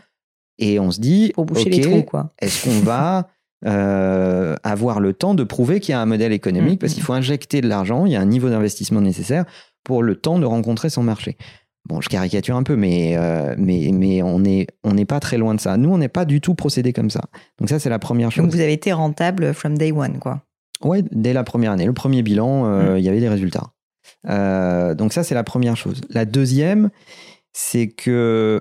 [0.58, 2.32] et on se dit, pour boucher les trous, quoi.
[2.40, 3.28] Est-ce qu'on va
[3.66, 6.76] euh, avoir le temps de prouver qu'il y a un modèle économique?
[6.76, 6.94] Mm, parce mm.
[6.94, 9.44] qu'il faut injecter de l'argent, il y a un niveau d'investissement nécessaire
[9.88, 11.38] pour le temps de rencontrer son marché.
[11.88, 15.38] Bon, je caricature un peu, mais, euh, mais, mais on n'est on n'est pas très
[15.38, 15.78] loin de ça.
[15.78, 17.22] Nous, on n'est pas du tout procédé comme ça.
[17.58, 18.44] Donc ça, c'est la première chose.
[18.44, 20.42] Donc vous avez été rentable from day one, quoi.
[20.84, 21.86] Ouais, dès la première année.
[21.86, 22.98] Le premier bilan, euh, mm.
[22.98, 23.72] il y avait des résultats.
[24.28, 26.02] Euh, donc ça, c'est la première chose.
[26.10, 26.90] La deuxième,
[27.54, 28.60] c'est que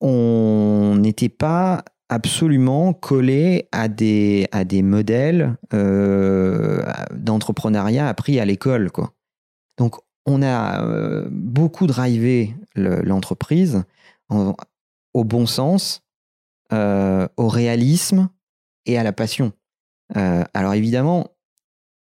[0.00, 9.14] on n'était pas absolument collé à des, à des modèles d'entrepreneuriat appris à l'école, quoi.
[9.78, 9.96] Donc
[10.26, 13.82] on a euh, beaucoup drivé l'entreprise
[15.14, 16.02] au bon sens,
[16.72, 18.30] euh, au réalisme
[18.86, 19.52] et à la passion.
[20.16, 21.28] Euh, alors évidemment,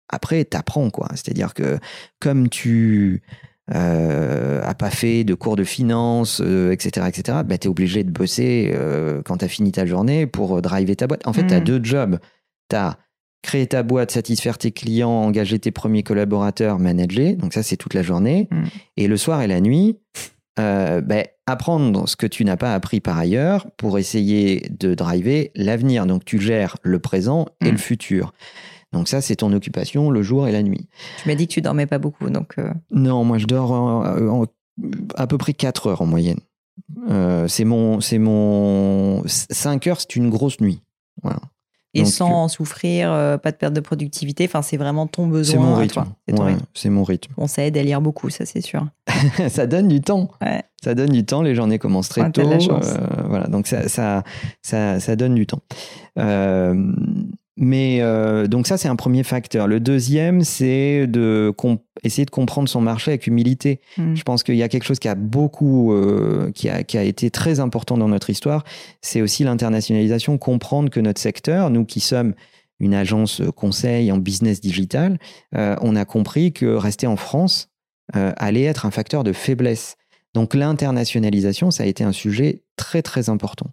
[0.09, 1.09] après, tu apprends, quoi.
[1.12, 1.79] C'est-à-dire que
[2.20, 3.22] comme tu
[3.68, 8.77] n'as pas fait de cours de finance, etc., etc., bah, tu es obligé de bosser
[9.25, 11.27] quand tu as fini ta journée pour driver ta boîte.
[11.27, 11.64] En fait, tu as mmh.
[11.64, 12.18] deux jobs.
[12.68, 12.98] Tu as
[13.42, 17.37] créer ta boîte, satisfaire tes clients, engager tes premiers collaborateurs, manager.
[17.37, 18.48] Donc ça, c'est toute la journée.
[18.50, 18.62] Mm.
[18.96, 19.98] Et le soir et la nuit,
[20.59, 25.50] euh, ben, apprendre ce que tu n'as pas appris par ailleurs pour essayer de driver
[25.55, 26.07] l'avenir.
[26.07, 27.78] Donc tu gères le présent et le mm.
[27.78, 28.33] futur.
[28.92, 30.88] Donc ça, c'est ton occupation le jour et la nuit.
[31.22, 32.55] Tu m'as dit que tu dormais pas beaucoup, donc.
[32.59, 32.72] Euh.
[32.90, 34.05] Non, moi je dors
[35.16, 36.40] à peu près 4 heures en moyenne.
[37.09, 40.83] Euh, c'est mon, c'est mon 5 heures, c'est une grosse nuit.
[41.22, 41.40] Voilà.
[41.94, 44.44] Et sans souffrir, euh, pas de perte de productivité.
[44.46, 45.52] Enfin, c'est vraiment ton besoin.
[45.52, 46.05] C'est mon rythme.
[46.74, 47.33] C'est mon rythme.
[47.37, 48.87] Bon, ça aide à lire beaucoup, ça c'est sûr.
[49.48, 50.31] ça donne du temps.
[50.83, 51.42] Ça donne du temps.
[51.42, 52.42] Les journées commencent très tôt.
[52.42, 52.81] Euh,
[53.28, 54.22] voilà, donc ça, ça,
[54.62, 55.61] ça, ça, donne du temps.
[56.18, 56.92] Euh,
[57.56, 59.66] mais euh, donc ça, c'est un premier facteur.
[59.66, 61.52] Le deuxième, c'est de
[62.02, 63.80] essayer de comprendre son marché avec humilité.
[63.98, 64.14] Hmm.
[64.14, 67.02] Je pense qu'il y a quelque chose qui a beaucoup, euh, qui, a, qui, a,
[67.02, 68.64] été très important dans notre histoire.
[69.02, 72.34] C'est aussi l'internationalisation, comprendre que notre secteur, nous qui sommes
[72.80, 75.18] une agence conseil en business digital,
[75.54, 77.68] euh, on a compris que rester en France
[78.12, 79.96] allait être un facteur de faiblesse.
[80.34, 83.70] Donc l'internationalisation, ça a été un sujet très très important.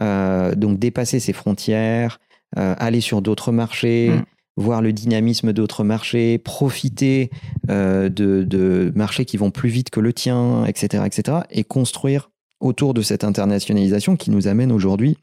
[0.00, 2.25] donc dépasser ses frontières, euh,
[2.56, 4.24] aller sur d'autres marchés, mm.
[4.56, 7.30] voir le dynamisme d'autres marchés, profiter
[7.70, 12.94] euh, de, marchés qui vont plus vite que le tien, etc., etc., et construire autour
[12.94, 15.18] de cette internationalisation qui nous amène aujourd'hui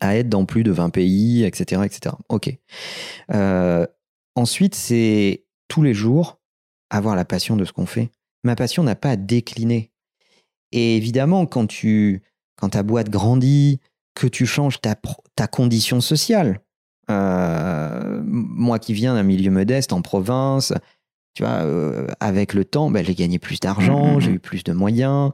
[0.00, 2.14] à être dans plus de 20 pays, etc., etc.
[2.28, 2.54] Ok.
[3.32, 3.86] Euh,
[4.34, 6.38] ensuite, c'est tous les jours
[6.90, 8.10] avoir la passion de ce qu'on fait.
[8.44, 9.90] Ma passion n'a pas à décliner.
[10.72, 12.22] Et évidemment, quand tu,
[12.56, 13.80] quand ta boîte grandit,
[14.14, 14.94] que tu changes ta,
[15.36, 16.60] ta condition sociale.
[17.10, 20.72] Euh, moi qui viens d'un milieu modeste en province,
[21.34, 24.34] tu vois, euh, avec le temps, ben, j'ai gagné plus d'argent, mmh, mmh, j'ai mmh.
[24.34, 25.32] eu plus de moyens.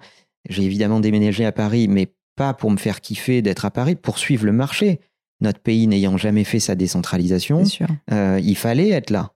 [0.49, 4.19] J'ai évidemment déménagé à Paris, mais pas pour me faire kiffer d'être à Paris, pour
[4.19, 5.01] suivre le marché.
[5.41, 7.63] Notre pays n'ayant jamais fait sa décentralisation,
[8.11, 9.33] euh, il fallait être là.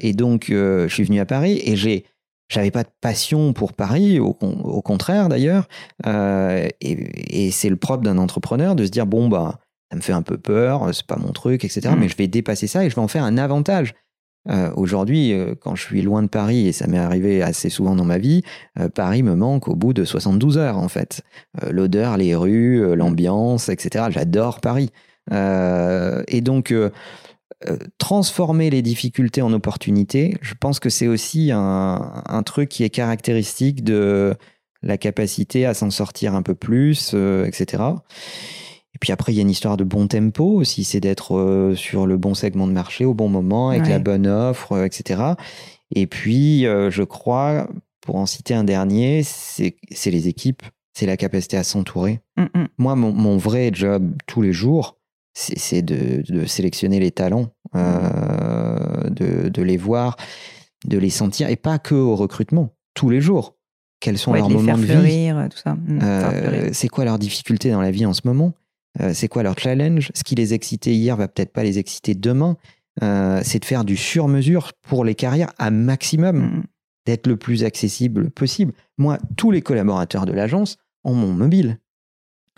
[0.00, 2.04] et donc, je suis venu à Paris et j'ai
[2.52, 5.68] j'avais pas de passion pour Paris, au, contraire d'ailleurs.
[6.06, 9.58] Euh, et, c'est le propre d'un entrepreneur de se dire bon bah
[9.90, 11.88] ça me fait un peu peur, c'est pas mon truc, etc.
[11.90, 11.98] Mm.
[11.98, 13.94] Mais je vais dépasser ça et je vais en faire un avantage.
[14.50, 17.94] Euh, aujourd'hui, euh, quand je suis loin de Paris, et ça m'est arrivé assez souvent
[17.94, 18.42] dans ma vie,
[18.94, 21.22] Paris me manque au bout de 72 heures, en fait.
[21.70, 24.06] L'odeur, les rues, l'ambiance, etc.
[24.10, 24.90] J'adore Paris.
[25.30, 26.74] et donc,
[27.98, 33.84] transformer les difficultés en opportunités, je pense que c'est aussi un, truc qui est caractéristique
[33.84, 34.34] de
[34.82, 37.84] la capacité à s'en sortir un peu plus, euh, etc.
[38.94, 41.74] Et puis après, il y a une histoire de bon tempo aussi, c'est d'être euh,
[41.76, 45.22] sur le bon segment de marché au bon moment, avec la bonne offre, etc.
[45.94, 47.68] Et puis, je crois,
[48.02, 52.20] pour en citer un dernier, c'est les équipes, c'est la capacité à s'entourer.
[52.36, 52.68] Mm, mm.
[52.78, 54.98] Moi, mon, vrai job tous les jours,
[55.34, 60.16] c'est de, sélectionner les talents, euh, de, les voir,
[60.86, 63.56] de les sentir, et pas que au recrutement, tous les jours.
[64.00, 65.32] Quels sont leurs moments de vie?
[65.48, 65.74] tout ça.
[65.74, 68.52] Mmh, euh, c'est quoi leurs difficultés dans la vie en ce moment?
[69.00, 70.10] Euh, C'est quoi leur challenge?
[70.14, 72.56] Ce qui les excitait hier va peut-être pas les exciter demain.
[73.00, 76.62] c'est de faire du sur-mesure pour les carrières à maximum, mmh.
[77.06, 78.72] d'être le plus accessible possible.
[78.98, 81.78] Moi, tous les collaborateurs de l'agence ont mon mobile,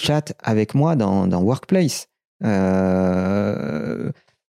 [0.01, 2.09] chat avec moi dans, dans Workplace.
[2.45, 4.11] Euh,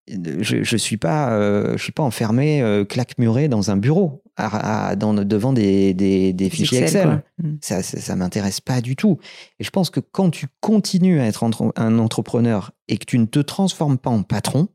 [0.07, 5.13] je ne suis, pas, euh, je suis pas enfermé, euh, claque-muré dans un bureau, dans,
[5.13, 7.23] devant des, des, fichiers Excel.
[7.41, 7.55] Mm.
[7.61, 7.79] Ça
[8.13, 9.17] ne m'intéresse pas du tout.
[9.59, 11.43] Et je pense que quand tu continues à être
[11.75, 14.67] un entrepreneur et que tu ne te transformes pas en patron,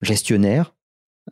[0.00, 0.74] gestionnaire,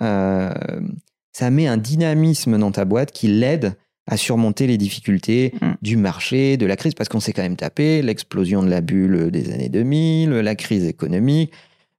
[0.00, 3.76] ça met un dynamisme dans ta boîte qui l'aide
[4.08, 5.66] à surmonter les difficultés mm.
[5.82, 9.30] du marché, de la crise, parce qu'on s'est quand même tapé l'explosion de la bulle
[9.30, 11.52] des années 2000, la crise économique.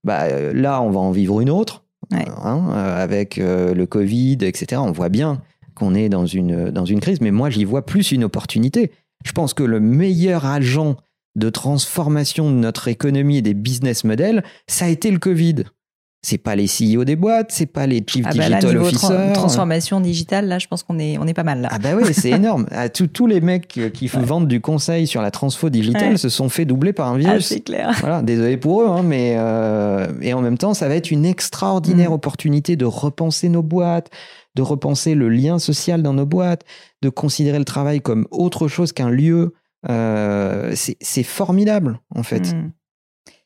[0.03, 4.37] Bah, euh, là, on va en vivre une autre, hein, euh, avec euh, le Covid,
[4.41, 4.81] etc.
[4.83, 5.41] On voit bien
[5.75, 8.91] qu'on est dans une, dans une crise, mais moi, j'y vois plus une opportunité.
[9.23, 10.97] Je pense que le meilleur agent
[11.35, 15.65] de transformation de notre économie et des business models, ça a été le Covid
[16.21, 19.33] c'est pas les CEO des boîtes, c'est pas les chief ah bah digital officers.
[19.33, 21.69] transformation digitale, là, je pense qu'on est, on est pas mal là.
[21.71, 22.65] Ah bah oui, c'est énorme.
[22.71, 26.65] Ah, tous les mecs qui vendent du conseil sur la transfo digitale se sont fait
[26.65, 27.45] doubler par un virus.
[27.45, 27.95] Ah, c'est clair.
[28.01, 31.25] Voilà, désolé pour eux, hein, mais euh, et en même temps, ça va être une
[31.25, 32.13] extraordinaire mm.
[32.13, 34.09] opportunité de repenser nos boîtes,
[34.55, 36.63] de repenser le lien social dans nos boîtes,
[37.01, 39.53] de considérer le travail comme autre chose qu'un lieu.
[39.87, 42.53] Euh, c'est formidable, en fait.
[42.53, 42.73] Mm.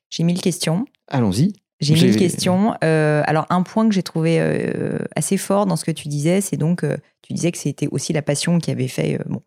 [0.10, 0.86] J'ai mille questions.
[1.08, 1.54] Allons-y.
[1.80, 2.76] J'ai mille questions.
[2.84, 6.42] Euh, alors, un point que j'ai trouvé euh, assez fort dans ce que tu disais,
[6.42, 9.42] c'est donc, euh, tu disais que c'était aussi la passion qui avait fait, bon,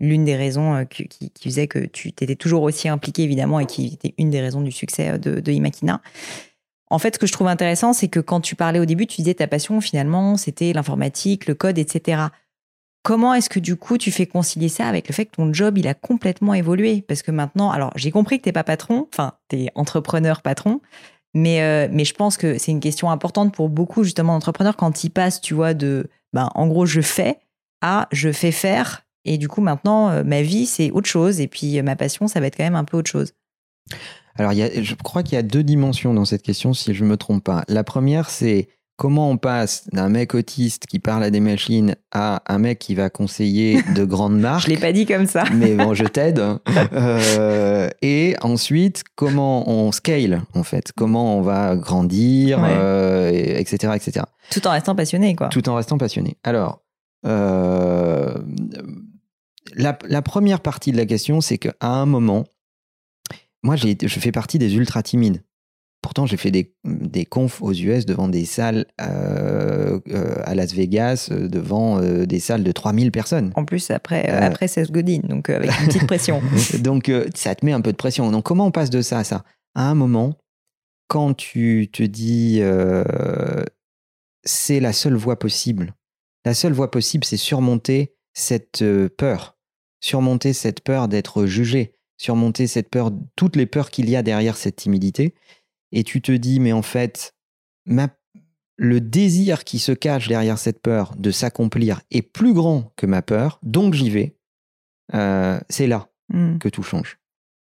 [0.00, 3.86] l'une des raisons qui, qui, faisait que tu étais toujours aussi impliqué, évidemment, et qui
[3.94, 6.00] était une des raisons du succès de, de Imakina.
[6.88, 9.22] En fait, ce que je trouve intéressant, c'est que quand tu parlais au début, tu
[9.22, 12.24] disais ta passion, finalement, c'était l'informatique, le code, etc.
[13.02, 15.76] Comment est-ce que du coup tu fais concilier ça avec le fait que ton job
[15.76, 17.02] il a complètement évolué?
[17.02, 20.40] Parce que maintenant, alors j'ai compris que tu n'es pas patron, enfin tu es entrepreneur
[20.40, 20.80] patron,
[21.34, 25.04] mais, euh, mais je pense que c'est une question importante pour beaucoup justement d'entrepreneurs quand
[25.04, 27.38] ils passent, tu vois, de, ben, en gros, je fais
[27.80, 31.40] à je fais faire Et du coup, maintenant, ma vie, c'est autre chose.
[31.40, 33.32] Et puis, ma passion, ça va être quand même un peu autre chose.
[34.36, 37.16] Alors, je crois qu'il y a deux dimensions dans cette question, si je ne me
[37.16, 37.64] trompe pas.
[37.68, 42.42] La première, c'est comment on passe d'un mec autiste qui parle à des machines à
[42.46, 44.64] un mec qui va conseiller de grandes marques.
[44.64, 45.44] je l'ai pas dit comme ça.
[45.54, 46.42] mais bon, je t'aide.
[46.92, 54.24] Euh, et ensuite, comment on scale en fait, comment on va grandir, etc., euh, etc.
[54.50, 55.48] Tout en restant passionné, quoi.
[55.48, 56.36] Tout en restant passionné.
[56.44, 56.82] Alors,
[57.26, 58.34] euh,
[59.74, 62.44] la, la, première partie de la question, c'est qu'à un moment,
[63.62, 65.42] moi, je fais partie des ultra timides.
[66.02, 70.74] Pourtant, j'ai fait des, des, confs aux US devant des salles euh, euh, à Las
[70.74, 73.52] Vegas, euh, devant des salles de 3000 personnes.
[73.54, 76.42] En plus, après, après Seth Godin, donc avec une petite pression.
[76.80, 78.32] donc, ça te met un peu de pression.
[78.32, 79.44] Donc, comment on passe de ça à ça?
[79.76, 80.34] À un moment,
[81.06, 82.60] quand tu te dis
[84.44, 85.94] c'est la seule voie possible,
[86.44, 88.84] la seule voie possible, c'est surmonter cette
[89.16, 89.56] peur,
[90.00, 94.56] surmonter cette peur d'être jugé, surmonter cette peur, toutes les peurs qu'il y a derrière
[94.56, 95.34] cette timidité,
[95.92, 97.34] et tu te dis, mais en fait,
[98.76, 103.22] le désir qui se cache derrière cette peur de s'accomplir est plus grand que ma
[103.22, 104.36] peur, donc j'y vais,
[105.14, 106.58] euh, c'est là hmm.
[106.58, 107.18] que tout change.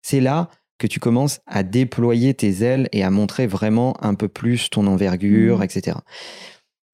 [0.01, 4.27] C'est là que tu commences à déployer tes ailes et à montrer vraiment un peu
[4.27, 5.63] plus ton envergure, hmm.
[5.63, 5.97] etc.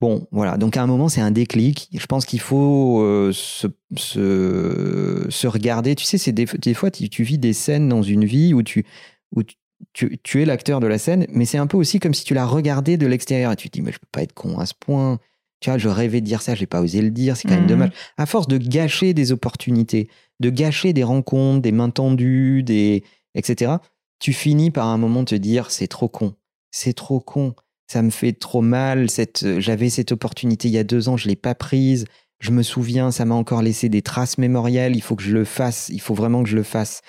[0.01, 0.57] Bon, voilà.
[0.57, 1.89] Donc à un moment, c'est un déclic.
[1.93, 5.95] Je pense qu'il faut euh, se, se, regarder.
[5.95, 8.85] Tu sais, c'est des, fois, tu, vis des scènes dans une vie où tu,
[9.33, 9.55] où tu,
[9.93, 12.45] tu, es l'acteur de la scène, mais c'est un peu aussi comme si tu la
[12.45, 14.73] regardais de l'extérieur et tu te dis, mais je peux pas être con à ce
[14.73, 15.19] point.
[15.61, 17.63] Tu vois, je rêvais de dire ça, j'ai pas osé le dire, c'est quand même
[17.63, 17.69] mhm.
[17.69, 17.91] dommage.
[18.17, 23.73] À force de gâcher des opportunités, de gâcher des rencontres, des mains tendues, des, etc.,
[24.19, 26.35] tu finis par un moment te dire, c'est trop con.
[26.71, 27.55] C'est trop con
[27.87, 29.09] ça me fait trop mal.
[29.09, 32.05] Cette, euh, j'avais cette opportunité il y a deux ans, je l'ai pas prise.
[32.39, 34.95] Je me souviens, ça m'a encore laissé des traces mémorielles.
[34.95, 35.89] Il faut que je le fasse.
[35.89, 37.01] Il faut vraiment que je le fasse.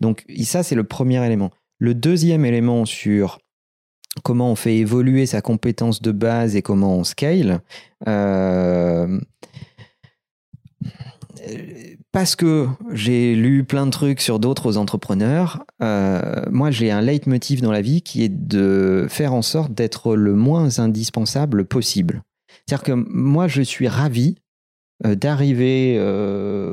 [0.00, 1.50] Donc ça, c'est le premier élément.
[1.84, 3.40] Le deuxième élément sur
[4.22, 7.60] comment on fait évoluer sa compétence de base et comment on scale.
[8.08, 9.20] Euh,
[12.10, 17.60] parce que j'ai lu plein de trucs sur d'autres entrepreneurs, euh, moi j'ai un leitmotiv
[17.60, 22.22] dans la vie qui est de faire en sorte d'être le moins indispensable possible.
[22.66, 24.36] C'est-à-dire que moi je suis ravi
[25.04, 26.00] euh, d'arriver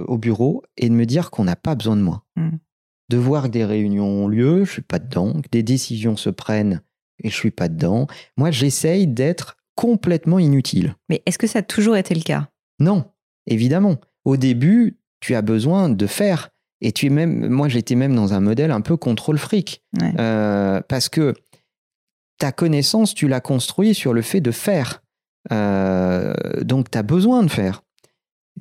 [0.07, 2.23] au bureau et de me dire qu'on n'a pas besoin de moi.
[2.37, 2.51] Hmm.
[3.11, 6.29] De voir que des réunions ont lieu, je suis pas dedans, que des décisions se
[6.29, 6.81] prennent
[7.21, 8.07] et je suis pas dedans.
[8.37, 10.95] Moi j'essaye d'être complètement inutile.
[11.09, 12.47] Mais est-ce que ça a toujours été le cas?
[12.79, 13.03] Non,
[13.47, 13.97] évidemment.
[14.23, 16.51] Au début, tu as besoin de faire.
[16.79, 19.83] Et tu es même, moi j'étais même dans un modèle un peu contrôle fric.
[20.01, 21.33] Euh, parce que
[22.37, 25.03] ta connaissance, tu l'as construit sur le fait de faire.
[25.51, 27.83] Euh, donc tu as besoin de faire.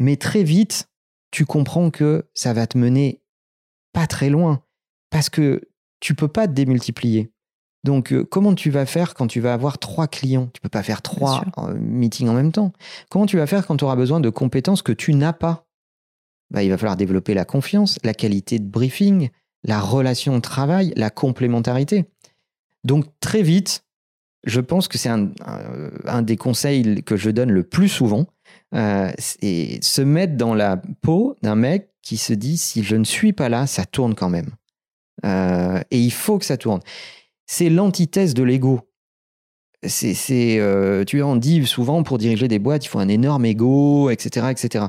[0.01, 0.89] Mais très vite,
[1.31, 3.23] tu comprends que ça va te mener
[3.93, 4.63] pas très loin.
[5.11, 5.63] Parce que
[6.01, 7.33] tu peux pas te démultiplier.
[7.85, 10.51] Donc, euh, comment tu vas faire quand tu vas avoir trois clients?
[10.53, 12.73] Tu peux pas faire trois meetings en même temps.
[13.11, 15.67] Comment tu vas faire quand tu auras besoin de compétences que tu n'as pas?
[16.51, 19.31] Bah, il va falloir développer la confiance, la qualité de briefing,
[19.65, 22.07] la relation de travail, la complémentarité.
[22.85, 23.85] Donc très vite,
[24.45, 28.27] je pense que c'est un, des conseils que je donne le plus souvent,
[28.75, 33.05] euh, c'est se mettre dans la peau d'un mec qui se dit si je ne
[33.05, 34.51] suis pas là, ça tourne quand même.
[35.25, 36.81] Euh, et il faut que ça tourne.
[37.47, 38.81] C'est l'antithèse de l'ego.
[39.83, 44.11] C'est, euh, tu en dis souvent pour diriger des boîtes, il faut un énorme ego,
[44.11, 44.87] etc., etc.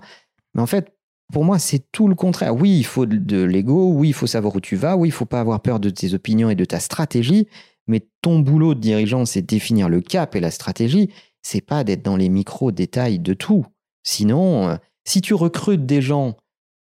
[0.53, 0.93] Mais en fait,
[1.31, 2.53] pour moi, c'est tout le contraire.
[2.55, 5.25] Oui, il faut de l'ego, oui, il faut savoir où tu vas, oui, il faut
[5.25, 7.47] pas avoir peur de tes opinions et de ta stratégie,
[7.87, 11.09] mais ton boulot de dirigeant, c'est définir le cap et la stratégie,
[11.41, 13.65] c'est pas d'être dans les micro-détails de tout.
[14.03, 16.37] Sinon, euh, si tu recrutes des gens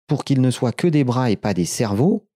[0.07, 2.27] pour qu'ils ne soient que des bras et pas des cerveaux,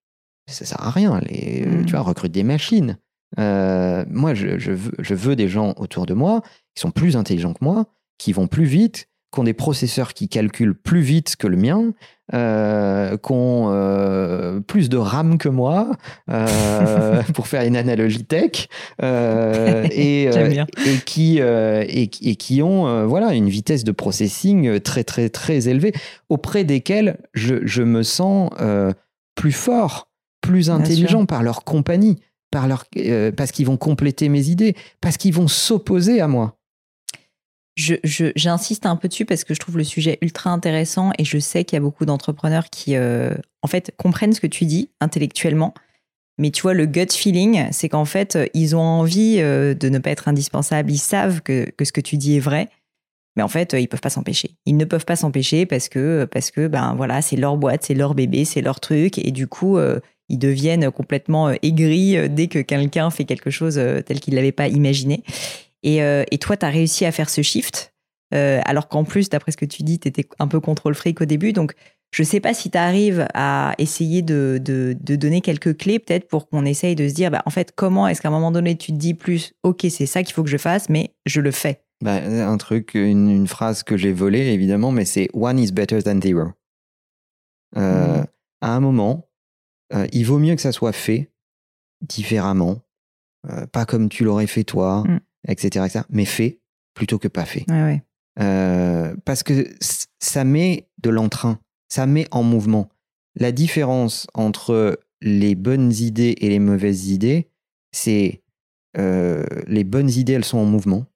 [0.49, 1.21] ça sert à rien.
[1.21, 2.09] Les, euh, Tu vois, mmh.
[2.09, 2.99] recrute des machines.
[3.39, 6.43] Euh, moi, je, veux, je veux des gens autour de moi
[6.75, 7.87] qui sont plus intelligents que moi,
[8.19, 11.93] qui vont plus vite, qui ont des processeurs qui calculent plus vite que le mien,
[12.33, 15.91] euh, qui ont euh, plus de RAM que moi,
[16.31, 18.69] euh, pour faire une analogie tech,
[19.03, 25.69] euh, et, et, qui, et, qui ont voilà, une vitesse de processing très très très
[25.69, 25.93] élevée,
[26.29, 28.51] auprès desquels je, je me sens
[29.35, 30.09] plus fort,
[30.41, 32.21] plus intelligent par leur compagnie,
[32.51, 32.85] par leur,
[33.37, 36.60] parce qu'ils vont compléter mes idées, parce qu'ils vont s'opposer à moi
[37.77, 41.65] j'insiste un peu dessus parce que je trouve le sujet ultra intéressant et je sais
[41.65, 45.75] qu'il y a beaucoup d'entrepreneurs qui, euh, en fait, comprennent ce que tu dis intellectuellement.
[46.39, 49.99] Mais tu vois, le gut feeling, c'est qu'en fait, ils ont envie euh, de ne
[49.99, 50.91] pas être indispensables.
[50.91, 52.69] Ils savent que, ce que tu dis est vrai.
[53.37, 54.57] Mais en fait, ils peuvent pas s'empêcher.
[54.67, 57.95] Ils ne peuvent pas s'empêcher parce que, parce que ben voilà, c'est leur boîte, c'est
[57.95, 59.19] leur bébé, c'est leur truc.
[59.19, 59.79] Et du coup,
[60.29, 65.23] ils deviennent complètement aigris dès que quelqu'un fait quelque chose tel qu'il l'avait pas imaginé.
[65.83, 67.91] Et, et toi, tu as réussi à faire ce shift
[68.33, 71.21] euh, alors qu'en plus, d'après ce que tu dis, tu étais un peu contrôle fric
[71.21, 71.53] au début.
[71.53, 71.75] Donc,
[72.13, 74.61] je ne sais pas si tu arrives à essayer de,
[74.99, 78.21] donner quelques clés, peut-être, pour qu'on essaye de se dire, bah, en fait, comment est-ce
[78.21, 80.57] qu'à un moment donné, tu te dis plus, OK, c'est ça qu'il faut que je
[80.57, 81.83] fasse, mais je le fais?
[82.03, 86.21] Bah, Un truc, une, phrase que j'ai volée, évidemment, mais c'est One is better than
[86.21, 86.53] zero.
[87.77, 88.27] Euh, mmh.
[88.63, 89.29] À un moment,
[89.93, 91.31] euh, il vaut mieux que ça soit fait
[92.01, 92.81] différemment,
[93.73, 95.21] pas comme tu l'aurais fait toi, mmh.
[95.47, 96.61] Etc., etc., mais fait
[96.95, 97.65] plutôt que pas fait.
[97.69, 98.03] Ouais, ouais.
[98.41, 99.69] Euh, parce que
[100.19, 102.89] ça met de l'entrain, ça met en mouvement.
[103.37, 107.49] La différence entre les bonnes idées et les mauvaises idées,
[107.93, 108.43] c'est
[108.97, 111.07] euh, les bonnes idées, elles sont en mouvement.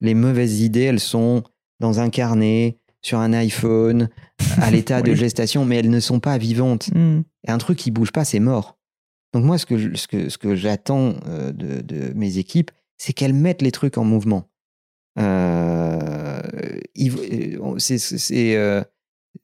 [0.00, 1.42] Les mauvaises idées, elles sont
[1.80, 4.08] dans un carnet, sur un iPhone,
[4.60, 6.90] à l'état de gestation, mais elles ne sont pas vivantes.
[6.94, 7.22] Hmm.
[7.46, 8.78] Et un truc qui bouge pas, c'est mort.
[9.32, 13.12] Donc moi, ce que, ce que, ce que j'attends euh, de, de, mes équipes, c'est
[13.12, 14.48] qu'elles mettent les trucs en mouvement.
[15.18, 16.40] Euh,
[17.78, 18.82] c'est, euh,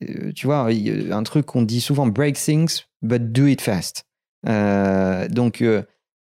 [0.03, 4.05] euh, tu vois, un truc qu'on dit souvent, break things, but do it fast.
[4.45, 5.65] donc,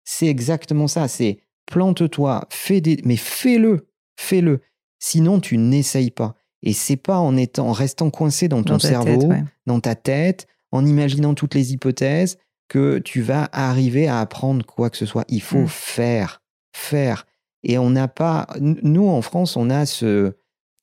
[0.04, 1.08] c'est exactement ça.
[1.08, 4.60] C'est plante-toi, fais des, mais fais-le, fais-le.
[4.98, 6.36] Sinon, tu n'essayes pas.
[6.62, 9.32] Et c'est pas en étant, en restant coincé dans ton cerveau,
[9.66, 14.88] dans ta tête, en imaginant toutes les hypothèses, que tu vas arriver à apprendre quoi
[14.88, 15.24] que ce soit.
[15.28, 15.68] Il faut mmh.
[15.68, 16.41] faire,
[16.72, 17.26] faire.
[17.62, 18.48] Et on n'a pas.
[18.60, 20.32] Nous, en France, on a ce.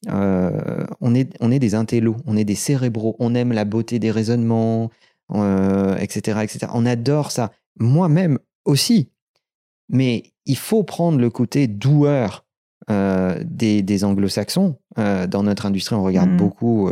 [0.07, 3.99] Euh, on, est, on est des intellos, on est des cérébraux, on aime la beauté
[3.99, 4.91] des raisonnements,
[5.33, 6.67] euh, etc., etc.
[6.73, 7.51] On adore ça.
[7.79, 9.09] Moi-même aussi.
[9.89, 12.45] Mais il faut prendre le côté doueur
[12.89, 14.77] euh, des, des anglo-saxons.
[14.95, 16.37] dans notre industrie, on regarde mmh.
[16.37, 16.89] beaucoup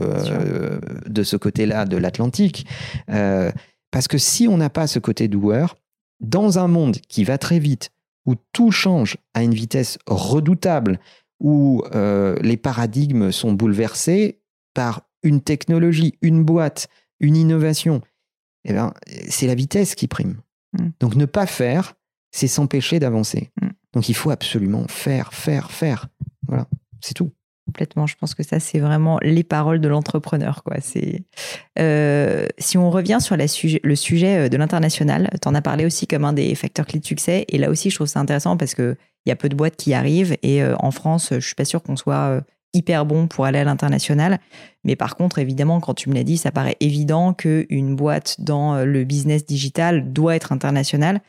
[1.08, 2.68] de ce côté-là de l'Atlantique.
[3.08, 5.78] parce que si on n'a pas ce côté doueur,
[6.20, 7.92] dans un monde qui va très vite,
[8.28, 11.00] où tout change à une vitesse redoutable,
[11.40, 14.42] où euh, les paradigmes sont bouleversés
[14.74, 16.88] par une technologie, une boîte,
[17.20, 18.02] une innovation,
[18.66, 18.94] eh ben,
[19.30, 20.42] c'est la vitesse qui prime.
[20.74, 20.90] Mm.
[21.00, 21.96] Donc ne pas faire,
[22.32, 23.52] c'est s'empêcher d'avancer.
[23.62, 23.68] Mm.
[23.94, 26.08] Donc il faut absolument faire, faire, faire.
[26.48, 26.68] Voilà,
[27.02, 27.32] c'est tout.
[27.68, 28.08] Complètement.
[28.08, 30.64] Je pense que ça, c'est vraiment les paroles de l'entrepreneur.
[30.64, 30.78] Quoi.
[30.80, 31.26] C'est,
[31.78, 36.08] euh, si on revient sur le sujet euh, de l'international, tu en as parlé aussi
[36.08, 37.46] comme un des facteurs clés de succès.
[37.50, 38.96] Et là aussi, je trouve ça intéressant parce qu'il
[39.26, 40.38] y a peu de boîtes qui arrivent.
[40.44, 42.42] Et euh, en France, je suis pas sûre qu'on soit
[42.74, 44.40] hyper bon pour aller à l'international.
[44.86, 48.86] Mais par contre, évidemment, quand tu me l'as dit, ça paraît évident qu'une boîte dans
[48.86, 51.20] le business digital doit être internationale.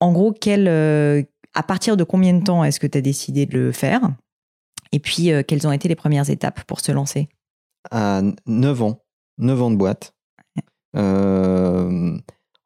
[0.00, 0.68] En gros, quel,
[1.54, 4.10] à partir de combien de temps est-ce que tu as décidé de le faire?
[4.94, 7.28] Et puis, euh, quelles ont été les premières étapes pour se lancer?
[7.90, 9.02] À 9 ans,
[9.38, 10.14] 9 ans de boîte,
[10.94, 12.16] euh,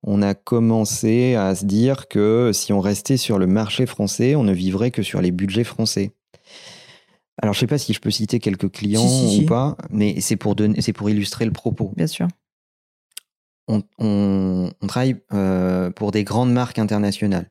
[0.03, 4.45] on a commencé à se dire que si on restait sur le marché français, on
[4.45, 6.12] ne vivrait que sur les budgets français.
[7.41, 10.37] Alors, je ne sais pas si je peux citer quelques clients ou pas, mais c'est
[10.37, 10.55] pour,
[10.95, 11.95] pour illustrer le propos.
[11.97, 12.29] Bien sûr.
[13.68, 17.51] On, travaille euh, pour des grandes marques internationales.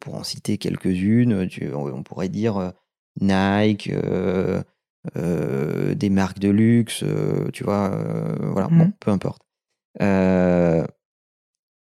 [0.00, 2.72] pour en citer quelques-unes, on pourrait dire
[3.20, 4.62] Nike, euh,
[5.16, 7.90] euh, des marques de luxe, euh, tu vois,
[8.40, 8.92] voilà, bon, mmh.
[9.00, 9.42] peu importe.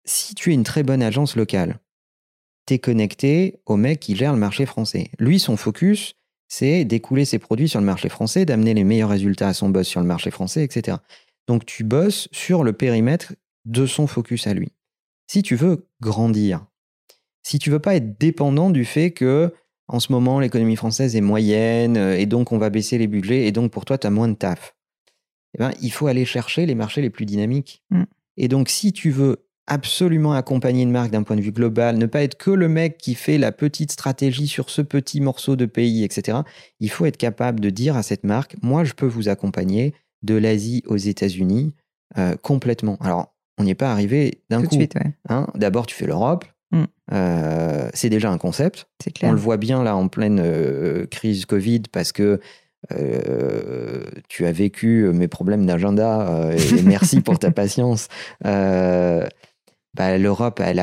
[0.04, 1.78] si tu es une très bonne agence locale,
[2.66, 5.10] tu es connecté au mec qui gère le marché français.
[5.18, 6.14] Lui, son focus,
[6.48, 9.86] c'est d'écouler ses produits sur le marché français, d'amener les meilleurs résultats à son boss
[9.86, 10.98] sur le marché français, etc.
[11.46, 14.72] Donc tu bosses sur le périmètre de son focus à lui.
[15.26, 16.66] Si tu veux grandir,
[17.42, 19.54] si tu veux pas être dépendant du fait que
[19.88, 23.46] en ce moment, l'économie française est moyenne euh, et donc on va baisser les budgets
[23.46, 24.76] et donc pour toi, tu as moins de taf.
[25.54, 27.82] Eh ben, il faut aller chercher les marchés les plus dynamiques.
[27.90, 28.02] Mm.
[28.36, 32.06] Et donc, si tu veux absolument accompagner une marque d'un point de vue global, ne
[32.06, 35.66] pas être que le mec qui fait la petite stratégie sur ce petit morceau de
[35.66, 36.38] pays, etc.,
[36.80, 40.34] il faut être capable de dire à cette marque, moi, je peux vous accompagner de
[40.34, 41.74] l'Asie aux États-Unis
[42.16, 42.96] euh, complètement.
[43.00, 44.78] Alors, on n'y est pas arrivé d'un coup.
[45.28, 45.46] Hein.
[45.54, 46.44] D'abord, tu fais l'Europe.
[47.12, 48.86] Euh, c'est déjà un concept.
[49.22, 52.40] On le voit bien là en pleine euh, crise Covid parce que
[52.92, 58.08] euh, tu as vécu mes problèmes d'agenda et merci pour ta patience.
[58.42, 60.78] Bah, L'Europe, elle,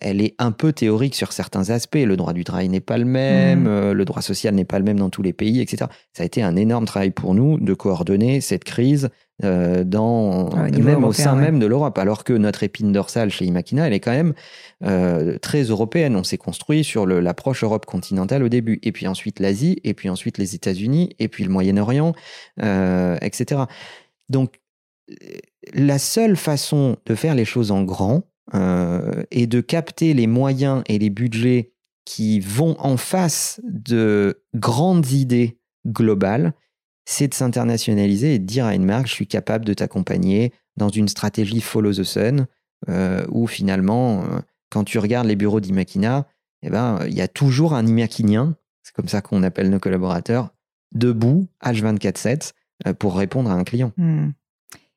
[0.00, 1.96] elle, est un peu théorique sur certains aspects.
[1.96, 3.92] Le droit du travail n'est pas le même, mm.
[3.92, 5.90] le droit social n'est pas le même dans tous les pays, etc.
[6.14, 9.10] Ça a été un énorme travail pour nous de coordonner cette crise
[9.42, 13.92] dans, même au sein même de l'Europe, alors que notre épine dorsale chez Imakina, elle
[13.92, 14.34] est quand même
[15.40, 16.16] très européenne.
[16.16, 20.08] On s'est construit sur l'approche Europe continentale au début, et puis ensuite l'Asie, et puis
[20.08, 22.14] ensuite les États-Unis, et puis le Moyen-Orient,
[22.58, 23.62] etc.
[24.28, 24.60] Donc,
[25.72, 30.98] la seule façon de faire les choses en grand est de capter les moyens et
[30.98, 31.72] les budgets
[32.04, 36.54] qui vont en face de grandes idées globales,
[37.10, 40.90] c'est de s'internationaliser et de dire à une marque, je suis capable de t'accompagner dans
[40.90, 42.46] une stratégie follow the sun,
[42.90, 44.40] euh, où finalement, euh,
[44.70, 46.26] quand tu regardes les bureaux d'Imakina,
[46.62, 50.50] eh ben, il y a toujours un Imakinien, c'est comme ça qu'on appelle nos collaborateurs,
[50.94, 52.52] debout, H24-7,
[52.86, 53.92] euh, pour répondre à un client.
[53.96, 54.32] Hmm.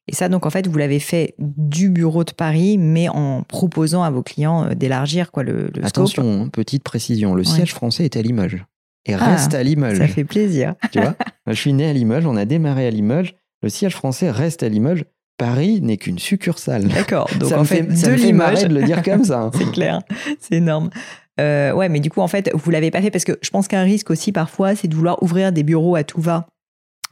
[0.07, 4.03] Et ça, donc, en fait, vous l'avez fait du bureau de Paris, mais en proposant
[4.03, 8.18] à vos clients d'élargir quoi le, le Attention, hein, petite précision, le siège français est
[8.18, 8.66] à Limoges
[9.05, 9.97] et ah, reste à Limoges.
[9.97, 10.75] Ça fait plaisir.
[10.91, 11.15] Tu vois,
[11.47, 14.69] je suis né à Limoges, on a démarré à Limoges, le siège français reste à
[14.69, 15.05] Limoges.
[15.37, 16.87] Paris n'est qu'une succursale.
[16.87, 17.27] D'accord.
[17.39, 19.39] Donc en fait, de Limoges, de le dire comme ça.
[19.41, 19.51] Hein.
[19.57, 20.01] c'est clair,
[20.39, 20.91] c'est énorme.
[21.39, 23.67] Euh, ouais, mais du coup, en fait, vous l'avez pas fait parce que je pense
[23.67, 26.47] qu'un risque aussi parfois, c'est de vouloir ouvrir des bureaux à tout va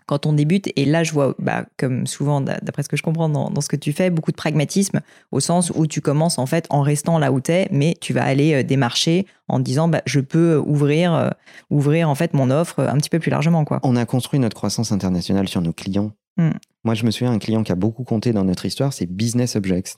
[0.10, 0.72] quand on débute.
[0.76, 3.76] Et là, je vois, bah, comme souvent, d'après ce que je comprends dans, ce que
[3.76, 5.02] tu fais, beaucoup de pragmatisme
[5.32, 8.12] au sens où tu commences en fait en restant là où tu es, mais tu
[8.12, 11.30] vas aller euh, démarcher en disant bah, je peux ouvrir, euh,
[11.70, 13.66] ouvrir en fait mon offre un petit peu plus largement.
[13.66, 13.80] Quoi.
[13.84, 16.12] On a construit notre croissance internationale sur nos clients.
[16.38, 16.54] Hmm.
[16.84, 19.56] Moi, je me souviens, un client qui a beaucoup compté dans notre histoire, c'est Business
[19.56, 19.96] Objects.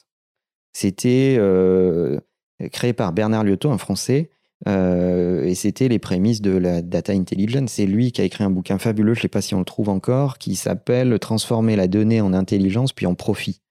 [0.73, 2.19] C'était euh,
[2.73, 4.29] créé par Bernard Liotto, un Français,
[4.67, 7.71] euh, et c'était les prémices de la data intelligence.
[7.71, 9.65] C'est lui qui a écrit un bouquin fabuleux, je ne sais pas si on le
[9.65, 13.61] trouve encore, qui s'appelle Transformer la donnée en intelligence puis en profit.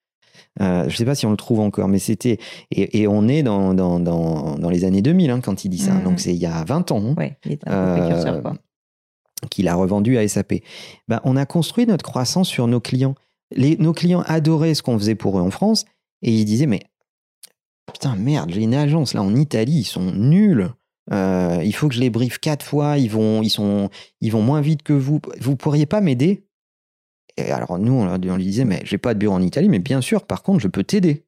[0.59, 2.37] Euh, je ne sais pas si on le trouve encore, mais c'était.
[2.71, 5.93] Et, on est dans, dans, dans, dans, les années 2000 hein, quand il dit ça.
[5.93, 6.03] Mmh.
[6.03, 7.15] Donc c'est il y a 20 ans.
[7.17, 8.51] Oui, il est un peu précurseur, quoi.
[8.51, 10.55] Euh, qu'il a revendu à SAP.
[11.07, 13.15] Ben, on a construit notre croissance sur nos clients.
[13.55, 15.85] Les, nos clients adoraient ce qu'on faisait pour eux en France
[16.21, 16.81] et ils disaient Mais
[17.91, 20.69] putain, merde, j'ai une agence là en Italie, ils sont nuls.
[21.11, 23.89] Euh, il faut que je les briefe quatre fois, ils vont, ils, sont,
[24.21, 25.19] ils vont moins vite que vous.
[25.39, 26.45] Vous pourriez pas m'aider?
[27.37, 30.01] Et alors nous, on, lui disait, mais j'ai pas de bureau en Italie, mais bien
[30.01, 31.25] sûr, par contre, je peux t'aider.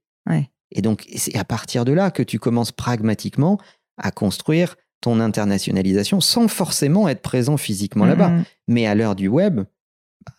[0.75, 3.59] Et donc, c'est à partir de là que tu commences pragmatiquement
[3.97, 8.29] à construire ton internationalisation sans forcément être présent physiquement là-bas.
[8.29, 8.43] Mm-hmm.
[8.69, 9.61] Mais à l'heure du web,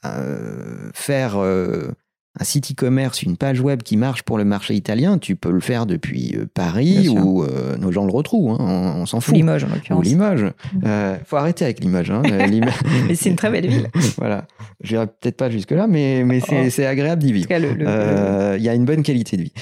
[0.05, 1.93] euh, faire euh,
[2.39, 5.61] un site e-commerce, une page web qui marche pour le marché italien, tu peux le
[5.61, 9.35] faire depuis euh, Paris ou euh, nos gens le retrouvent, hein, on, s'en fout.
[9.35, 10.01] Ou Limoges en l'occurrence.
[10.01, 10.43] Ou Limoges.
[10.43, 10.79] Mm.
[10.85, 12.11] Euh, faut arrêter avec Limoges.
[12.11, 12.23] Hein,
[13.09, 13.89] mais c'est une très belle ville.
[14.19, 14.49] voilà.
[14.83, 16.89] J'irai peut-être pas jusque-là, mais, mais c'est, oh.
[16.89, 17.49] agréable d'y vivre.
[17.51, 19.53] Il y a une bonne qualité de vie.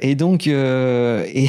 [0.00, 1.48] et donc, et,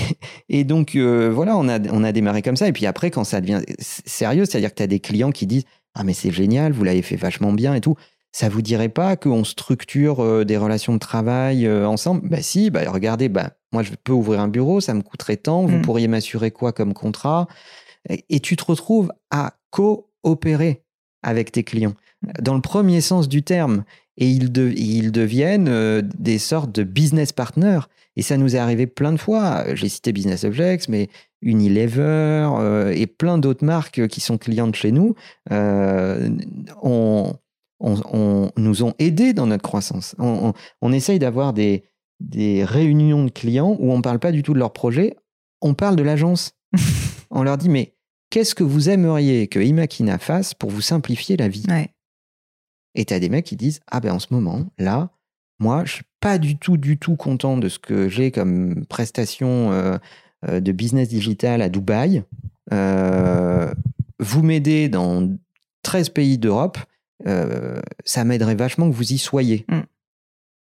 [0.50, 2.68] et, donc voilà, on a, on a démarré comme ça.
[2.68, 5.66] Et puis après, quand ça devient sérieux, c'est-à-dire que tu as des clients qui disent
[5.96, 7.96] Ah, mais c'est génial, vous l'avez fait vachement bien et tout
[8.32, 12.28] ça vous dirait pas qu'on structure euh, des relations de travail euh, ensemble?
[12.30, 15.66] Bah si, bah regardez, bah moi je peux ouvrir un bureau, ça me coûterait tant,
[15.66, 15.82] vous mmh.
[15.82, 17.48] pourriez m'assurer quoi comme contrat?
[18.30, 20.84] Et tu te retrouves à coopérer
[21.24, 22.42] avec tes clients mmh.
[22.42, 23.84] dans le premier sens du terme
[24.18, 27.82] et ils, ils deviennent euh, des sortes de business partners.
[28.18, 29.64] Et ça nous est arrivé plein de fois.
[29.74, 31.08] J'ai cité Business Objects, mais
[31.42, 35.16] Unilever et plein d'autres marques qui sont clientes chez nous.
[37.82, 40.16] On, on, nous ont aidés dans notre croissance.
[40.20, 41.84] On, essaye d'avoir des,
[42.64, 45.16] réunions de clients où on ne parle pas du tout de leur projet,
[45.62, 46.54] on parle de l'agence.
[47.32, 47.96] on leur dit, mais
[48.30, 51.66] qu'est-ce que vous aimeriez que Imakina fasse pour vous simplifier la vie?
[52.96, 55.12] Et tu as des mecs qui disent, ah ben en ce moment, là,
[55.60, 59.72] moi, je suis pas du tout, du tout content de ce que j'ai comme prestation
[59.72, 59.98] euh,
[60.50, 62.24] euh, de business digital à Dubaï.
[62.74, 63.72] Euh,
[64.20, 65.30] vous m'aidez dans
[65.84, 66.80] 13 pays d'Europe
[67.28, 69.66] euh, ça m'aiderait vachement que vous y soyez.
[69.70, 69.82] Mm.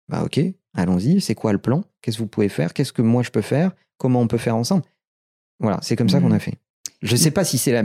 [0.08, 0.40] Bah ok,
[0.74, 1.84] allons-y, c'est quoi le plan?
[2.02, 2.74] Qu'est-ce que vous pouvez faire?
[2.74, 3.72] Qu'est-ce que moi je peux faire?
[3.98, 4.82] Comment on peut faire ensemble?
[5.60, 6.34] Voilà, c'est comme ça qu'on mm.
[6.34, 6.54] a fait.
[7.02, 7.80] Je ne sais pas si c'est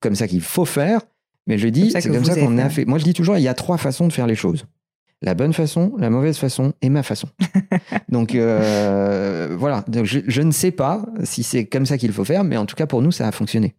[0.00, 1.00] comme ça qu'il faut faire,
[1.46, 2.84] mais je dis, c'est comme ça qu'on a fait.
[2.84, 4.66] Moi je dis toujours, il y a trois façons de faire les choses.
[5.22, 7.28] La bonne façon, la mauvaise façon et ma façon.
[8.08, 12.42] Donc euh, voilà, je, je ne sais pas si c'est comme ça qu'il faut faire,
[12.42, 13.74] mais en tout cas pour nous, ça a fonctionné.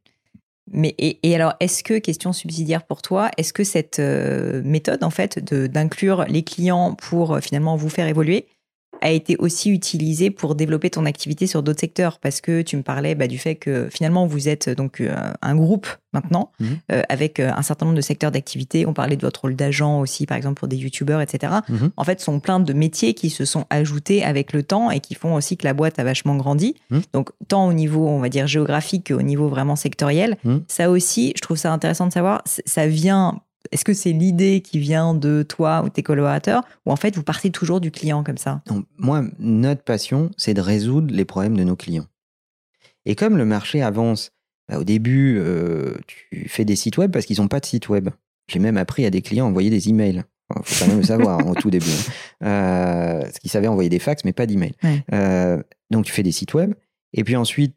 [0.70, 5.09] Mais et, alors, est-ce que, question subsidiaire pour toi, est-ce que cette euh, méthode, en
[5.09, 8.47] fait, d'inclure les clients pour euh, finalement vous faire évoluer,
[9.02, 12.84] a été aussi utilisé pour développer ton activité sur d'autres secteurs Parce que tu me
[12.84, 16.78] parlais bah, du fait que finalement vous êtes donc euh, un groupe maintenant mhm.
[16.92, 18.86] euh, avec euh, un certain nombre de secteurs d'activité.
[18.86, 21.54] On parlait de votre rôle d'agent aussi, par exemple pour des youtubeurs, etc.
[21.70, 21.92] Mhm.
[21.98, 25.00] En fait, ce sont plein de métiers qui se sont ajoutés avec le temps et
[25.00, 26.76] qui font aussi que la boîte a vachement grandi.
[26.89, 27.02] Mhm.
[27.14, 30.38] Donc tant au niveau, on va dire géographique qu'au niveau vraiment sectoriel.
[30.68, 32.42] Ça aussi, je trouve ça intéressant de savoir.
[32.46, 36.95] Ça vient est-ce que c'est l'idée qui vient de toi ou tes collaborateurs ou en
[36.95, 38.62] fait vous partez toujours du client comme ça?
[38.97, 42.07] Moi, notre passion, c'est de résoudre les problèmes de nos clients.
[43.05, 44.32] Et comme le marché avance,
[44.68, 47.89] bah, au début, euh, tu fais des sites web parce qu'ils n'ont pas de site
[47.89, 48.09] web.
[48.47, 50.24] J'ai même appris à des clients à envoyer des emails.
[50.55, 51.89] Il faut quand même le savoir au tout début.
[52.41, 52.45] Hein.
[52.45, 54.76] Euh, parce qu'ils savaient envoyer des fax, mais pas d'emails.
[55.14, 56.74] Euh, donc tu fais des sites web.
[57.14, 57.76] Et puis ensuite,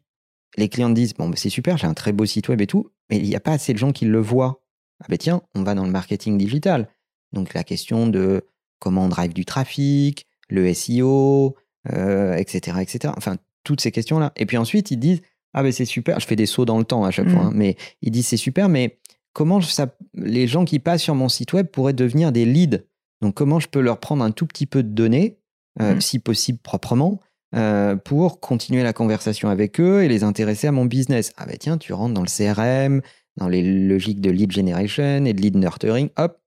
[0.57, 2.67] les clients te disent Bon, bah, c'est super, j'ai un très beau site web et
[2.67, 4.61] tout, mais il n'y a pas assez de gens qui le voient.
[5.01, 6.87] Ah ben tiens, on va dans le marketing digital.
[7.33, 8.43] Donc la question de
[8.79, 11.55] comment on drive du trafic, le SEO,
[11.87, 13.13] etc., etc.
[13.17, 14.31] Enfin, toutes ces questions-là.
[14.37, 15.21] Et puis ensuite, ils disent
[15.53, 17.47] Ah ben c'est super, je fais des sauts dans le temps à chaque fois, mmh.
[17.47, 18.99] hein, mais ils disent C'est super, mais
[19.33, 22.85] comment ça, les gens qui passent sur mon site web pourraient devenir des leads?
[23.21, 25.39] Donc comment je peux leur prendre un tout petit peu de données,
[25.79, 25.99] mmh.
[25.99, 27.19] si possible proprement,
[27.55, 31.33] euh, pour continuer la conversation avec eux et les intéresser à mon business?
[31.35, 33.01] Ah ben tiens, tu rentres dans le CRM,
[33.37, 36.41] dans les logiques de lead generation et de lead nurturing, hop,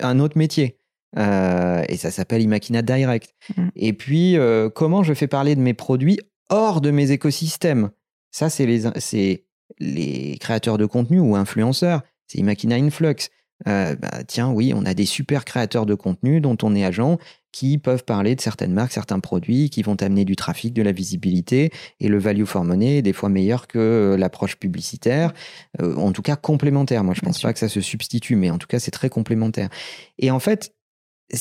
[0.00, 0.78] un autre métier.
[1.16, 3.34] Euh, et ça s'appelle Imakina Direct.
[3.56, 3.68] Mmh.
[3.76, 6.18] Et puis, euh, comment je fais parler de mes produits
[6.50, 7.90] hors de mes écosystèmes?
[8.30, 9.46] Ça, c'est les,
[9.78, 12.02] les créateurs de contenu ou influenceurs.
[12.26, 13.28] C'est Imakina Influx.
[13.68, 17.18] Euh, bah, tiens, oui, on a des super créateurs de contenu dont on est agent
[17.54, 20.90] qui peuvent parler de certaines marques, certains produits, qui vont amener du trafic, de la
[20.90, 25.32] visibilité, et le value for money est des fois meilleur que euh, l'approche publicitaire,
[25.80, 27.04] euh, en tout cas complémentaire.
[27.04, 29.08] Moi, je ne pense pas que ça se substitue, mais en tout cas, c'est très
[29.08, 29.68] complémentaire.
[30.18, 30.74] Et en fait,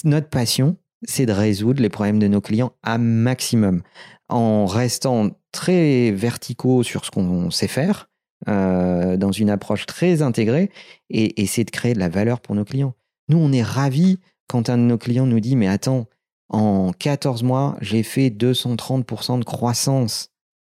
[0.03, 3.82] notre passion, c'est de résoudre les problèmes de nos clients à maximum,
[4.30, 8.11] en restant très verticaux sur ce qu'on sait faire,
[8.47, 10.70] euh, dans une approche très intégrée,
[11.09, 12.93] et, et c'est de créer de la valeur pour nos clients.
[13.30, 16.08] Nous, on est ravis quand un de nos clients nous dit, mais attends,
[16.50, 20.30] en 14 mois, j'ai fait 230% de croissance.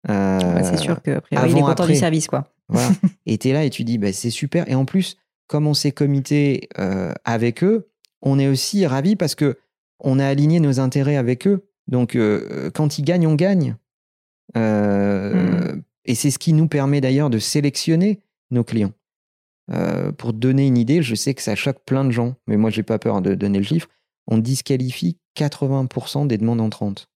[0.10, 2.50] Euh, c'est sûr que il est content du service, quoi.
[2.70, 2.90] Voilà.
[3.26, 4.70] et tu es là et tu dis, bah, c'est super.
[4.70, 7.90] Et en plus, comme on s'est comité euh, avec eux,
[8.22, 9.58] on est aussi ravis parce que
[10.00, 11.66] on a aligné nos intérêts avec eux.
[11.88, 13.76] Donc, euh, quand ils gagnent, on gagne.
[14.56, 15.82] Hmm.
[16.06, 18.20] Et c'est ce qui nous permet d'ailleurs de sélectionner
[18.52, 18.92] nos clients.
[19.72, 22.70] Euh, pour donner une idée, je sais que ça choque plein de gens, mais moi
[22.70, 23.88] j'ai pas peur de donner le chiffre.
[24.28, 27.10] On disqualifie 80% des demandes entrantes.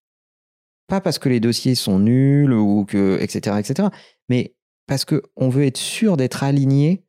[0.88, 3.90] Pas parce que les dossiers sont nuls ou que etc etc,
[4.30, 4.56] mais
[4.88, 7.04] parce qu'on veut être sûr d'être aligné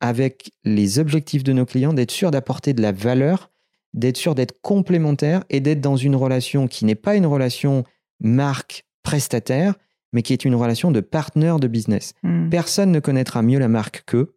[0.00, 3.50] avec les objectifs de nos clients, d'être sûr d'apporter de la valeur,
[3.94, 7.84] d'être sûr d'être complémentaire et d'être dans une relation qui n'est pas une relation
[8.20, 9.74] marque prestataire,
[10.12, 12.14] mais qui est une relation de partenaire de business.
[12.22, 12.48] Hmm.
[12.50, 14.34] Personne ne connaîtra mieux la marque qu'eux.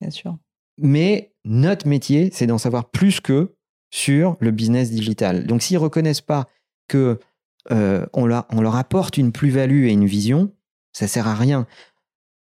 [0.00, 0.36] Bien sûr.
[0.78, 3.56] Mais notre métier, c'est d'en savoir plus qu'eux
[3.90, 5.46] sur le business digital.
[5.46, 6.48] Donc s'ils reconnaissent pas
[6.88, 7.18] que
[7.70, 10.52] euh, on, leur, on, leur, apporte une plus-value et une vision,
[10.92, 11.66] ça sert à rien.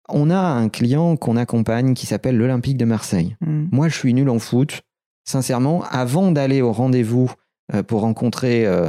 [0.08, 3.36] On a un client qu'on accompagne qui s'appelle l'Olympique de Marseille.
[3.42, 3.68] Hmm.
[3.72, 4.82] Moi, je suis nul en foot.
[5.24, 7.32] Sincèrement, avant d'aller au rendez-vous
[7.74, 8.88] euh, pour rencontrer euh,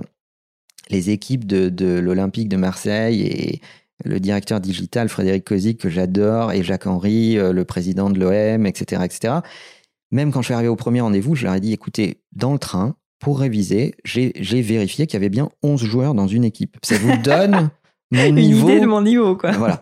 [0.91, 3.61] les équipes de, de l'Olympique de Marseille et
[4.05, 8.67] le directeur digital Frédéric Kozik que j'adore et Jacques Henry, euh, le président de l'OM,
[8.67, 9.35] etc., etc.
[10.11, 12.59] Même quand je suis arrivé au premier rendez-vous, je leur ai dit écoutez, dans le
[12.59, 14.33] train, pour réviser, j'ai
[14.63, 16.77] vérifié qu'il y avait bien 11 joueurs dans une équipe.
[16.83, 17.71] Ça vous donne
[18.13, 18.69] mon niveau.
[18.69, 19.53] Une idée de mon niveau, quoi.
[19.53, 19.81] Voilà.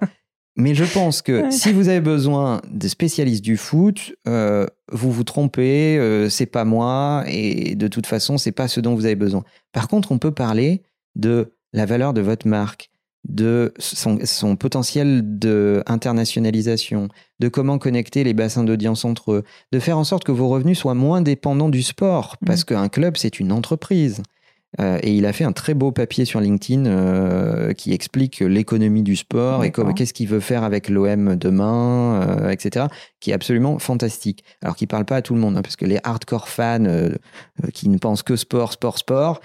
[0.57, 5.25] Mais je pense que si vous avez besoin de spécialistes du foot, euh, vous vous
[5.25, 9.17] trompez, euh, c'est pas moi, et de toute façon, c'est pas ce dont vous avez
[9.17, 9.43] besoin.
[9.73, 10.83] Par contre, on peut parler
[11.17, 12.91] de la valeur de votre marque,
[13.29, 17.09] de son, potentiel de internationalisation,
[17.41, 20.79] de comment connecter les bassins d'audience entre eux, de faire en sorte que vos revenus
[20.79, 22.65] soient moins dépendants du sport, parce mmh.
[22.65, 24.23] qu'un club, c'est une entreprise.
[24.81, 29.03] Euh, et il a fait un très beau papier sur LinkedIn euh, qui explique l'économie
[29.03, 32.87] du sport et qu'est-ce qu'il veut faire avec l'OM demain, euh, etc.
[33.21, 34.45] Qui est absolument fantastique.
[34.63, 36.85] Alors qu'il parle pas à tout le monde, hein, parce que les hardcore fans
[37.73, 39.41] qui ne pensent que sport, sport, sport,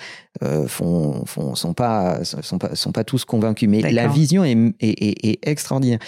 [0.67, 3.69] font, font, sont pas, sont pas, sont pas tous convaincus.
[3.69, 5.99] Mais la vision est, est, est extraordinaire.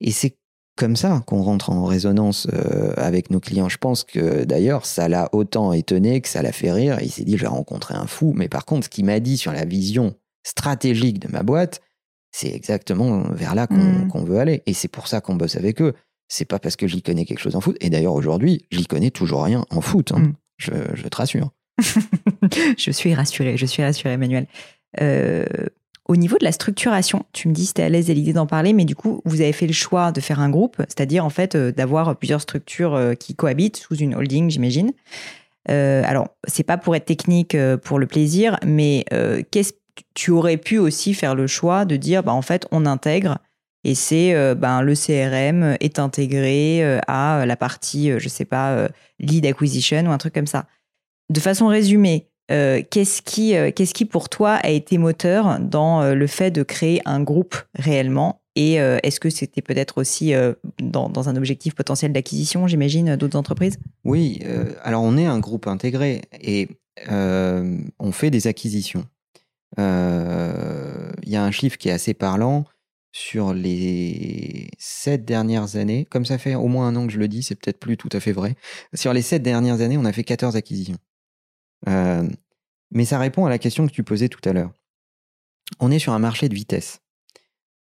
[0.00, 0.36] Et c'est
[0.76, 3.68] comme ça qu'on rentre en résonance euh, avec nos clients.
[3.68, 6.98] Je pense que d'ailleurs, ça l'a autant étonné que ça l'a fait rire.
[7.02, 8.32] Il s'est dit, j'ai rencontré un fou.
[8.34, 10.14] Mais par contre, ce qu'il m'a dit sur la vision
[10.44, 11.80] stratégique de ma boîte,
[12.30, 14.24] c'est exactement vers là qu'on mmh.
[14.24, 14.62] veut aller.
[14.66, 15.92] Et c'est pour ça qu'on bosse avec eux.
[16.28, 17.76] C'est pas parce que j'y connais quelque chose en foot.
[17.80, 20.12] Et d'ailleurs, aujourd'hui, j'y connais toujours rien en foot.
[20.12, 20.20] Hein.
[20.20, 20.34] Mmh.
[20.56, 21.50] Je, je, te rassure.
[22.78, 24.46] je suis rassuré, je suis rassuré, Emmanuel.
[25.00, 25.44] Euh,
[26.12, 28.74] au niveau de la structuration, tu me dis c'était à l'aise à l'idée d'en parler,
[28.74, 31.54] mais du coup, vous avez fait le choix de faire un groupe, c'est-à-dire en fait
[31.54, 34.92] euh, d'avoir plusieurs structures euh, qui cohabitent sous une holding, j'imagine.
[35.70, 39.06] Euh, alors, c'est pas pour être technique, euh, pour le plaisir, mais
[39.50, 39.72] qu'est-ce
[40.14, 43.38] tu aurais pu aussi faire le choix de dire, bah en fait, on intègre
[43.84, 48.88] et c'est ben, le CRM est intégré à la partie, je sais pas,
[49.18, 50.64] lead acquisition ou un truc comme ça.
[51.28, 56.50] De façon résumée, qu'est-ce qui, qu'est-ce qui pour toi a été moteur dans le fait
[56.50, 58.40] de créer un groupe réellement?
[58.54, 60.34] Et est-ce que c'était peut-être aussi
[60.78, 63.78] dans, dans, un objectif potentiel d'acquisition, j'imagine, d'autres entreprises?
[64.04, 64.40] Oui,
[64.82, 66.68] alors on est un groupe intégré et
[67.08, 69.06] on fait des acquisitions.
[69.78, 69.82] Il
[71.24, 72.66] y a un chiffre qui est assez parlant
[73.12, 77.28] sur les sept dernières années, comme ça fait au moins un an que je le
[77.28, 78.56] dis, c'est peut-être plus tout à fait vrai.
[78.94, 80.96] Sur les sept dernières années, on a fait 14 acquisitions.
[81.88, 82.28] Euh,
[82.90, 84.72] mais ça répond à la question que tu posais tout à l'heure.
[85.80, 87.00] On est sur un marché de vitesse.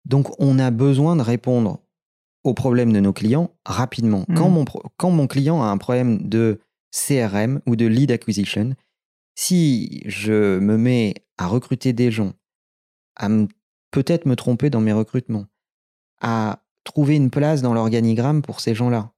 [0.04, 1.80] Donc on a besoin de répondre
[2.44, 4.24] aux problèmes de nos clients rapidement.
[4.36, 4.54] Quand, mmh.
[4.54, 4.64] mon,
[4.96, 6.60] quand mon client a un problème de
[6.92, 8.74] CRM ou de lead acquisition,
[9.34, 12.32] si je me mets à recruter des gens,
[13.16, 13.28] à
[13.90, 15.46] peut-être me tromper dans mes recrutements,
[16.20, 19.12] à trouver une place dans l'organigramme pour ces gens-là,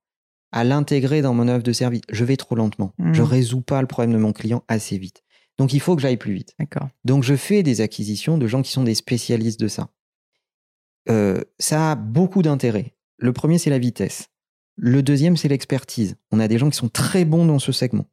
[0.52, 2.02] à l'intégrer dans mon œuvre de service.
[2.10, 2.92] Je vais trop lentement.
[2.98, 5.22] Je Je résous pas le problème de mon client assez vite.
[5.58, 6.54] Donc il faut que j'aille plus vite.
[7.04, 9.88] Donc je fais des acquisitions de gens qui sont des spécialistes de ça.
[11.10, 12.94] Euh, ça a beaucoup d'intérêt.
[13.18, 14.28] Le premier, c'est la vitesse.
[14.76, 16.16] Le deuxième, c'est l'expertise.
[16.30, 18.06] On a des gens qui sont très bons dans ce segment.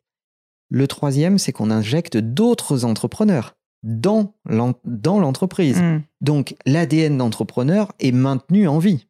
[0.69, 5.79] Le troisième, c'est qu'on injecte d'autres entrepreneurs dans l'entreprise.
[5.79, 6.01] Mm.
[6.21, 9.07] Donc l'ADN d'entrepreneur est maintenu en vie.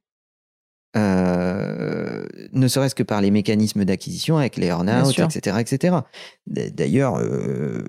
[0.95, 5.97] Euh, ne serait-ce que par les mécanismes d'acquisition avec les earn-out, etc., etc.
[6.47, 7.83] D'ailleurs, euh,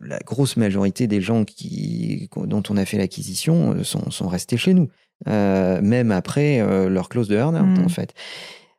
[0.00, 4.72] la grosse majorité des gens qui, dont on a fait l'acquisition euh, sont, restés chez
[4.72, 4.88] nous,
[5.26, 7.84] même après leur clause de earn-out, mm.
[7.84, 8.14] en fait.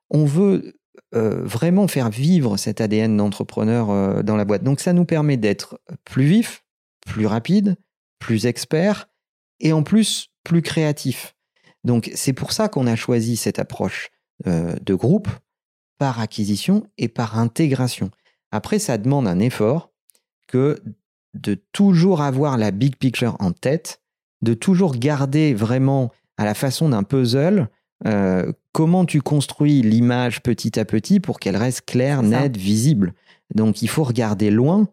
[0.10, 0.74] On veut
[1.14, 4.64] vraiment faire vivre cet ADN d'entrepreneur dans la boîte.
[4.64, 6.64] Donc ça nous permet d'être plus vifs,
[7.06, 7.76] plus rapide,
[8.18, 9.10] plus expert
[9.60, 11.36] et en plus plus créatif.
[11.84, 14.12] Donc c'est pour ça qu'on a choisi cette approche
[14.48, 15.30] euh, de groupe
[15.98, 18.12] par acquisition et par intégration.
[18.52, 19.92] Après, ça demande un effort
[20.48, 20.80] que
[21.34, 24.02] de toujours avoir la big picture en tête,
[24.42, 27.70] de toujours garder vraiment à la façon d'un puzzle
[28.08, 33.14] euh, comment tu construis l'image petit à petit pour qu'elle reste claire, nette, visible.
[33.54, 34.88] Donc il faut regarder loin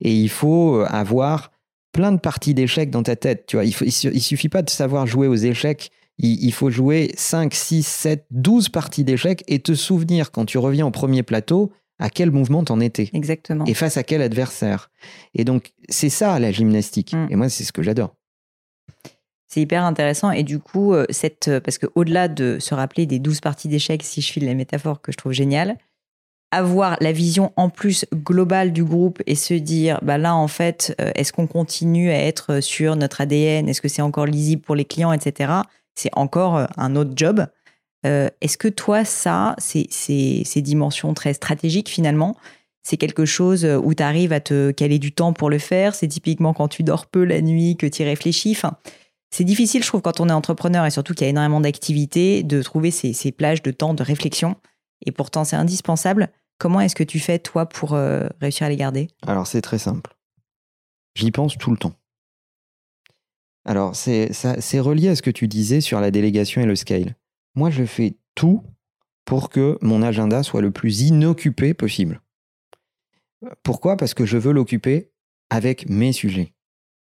[0.00, 1.52] et il faut euh, avoir
[1.92, 3.46] plein de parties d'échecs dans ta tête.
[3.46, 5.90] Tu vois, il, il, suffit pas de savoir jouer aux échecs.
[6.22, 10.86] Il, faut jouer 5, 6, 7, 12 parties d'échecs et te souvenir quand tu reviens
[10.86, 13.10] au premier plateau à quel mouvement t'en étais.
[13.12, 13.64] Exactement.
[13.66, 14.90] Et face à quel adversaire.
[15.34, 17.12] Et donc, c'est ça la gymnastique.
[17.12, 17.28] Mm.
[17.30, 18.14] Et moi, c'est ce que j'adore.
[19.48, 20.30] C'est hyper intéressant.
[20.30, 24.02] Et du coup, euh, cette, euh, parce qu'au-delà de se rappeler des 12 parties d'échecs,
[24.02, 25.76] si je file la métaphore que je trouve géniale,
[26.52, 30.94] avoir la vision en plus globale du groupe et se dire, bah là, en fait,
[31.00, 34.74] euh, est-ce qu'on continue à être sur notre ADN Est-ce que c'est encore lisible pour
[34.74, 35.52] les clients, etc.
[36.00, 37.46] C'est encore euh, un autre job.
[38.06, 42.36] Euh, est-ce que toi, ça, ces, dimensions très stratégiques, finalement,
[42.82, 45.94] c'est quelque chose où tu arrives à te caler du temps pour le faire?
[45.94, 48.52] C'est typiquement quand tu dors peu la nuit que tu réfléchis?
[48.52, 48.78] Enfin,
[49.30, 52.42] c'est difficile, je trouve, quand on est entrepreneur et surtout qu'il y a énormément d'activités,
[52.42, 54.56] de trouver ces, plages de temps de réflexion.
[55.04, 56.30] Et pourtant, c'est indispensable.
[56.58, 59.08] Comment est-ce que tu fais, toi, pour euh, réussir à les garder?
[59.26, 60.16] Alors, c'est très simple.
[61.14, 61.92] J'y pense tout le temps.
[63.64, 67.16] Alors, c'est relié à ce que tu disais sur la délégation et le scale.
[67.54, 68.62] Moi, je fais tout
[69.24, 72.20] pour que mon agenda soit le plus inoccupé possible.
[73.62, 73.96] Pourquoi?
[73.96, 75.10] Parce que je veux l'occuper
[75.50, 76.54] avec mes sujets.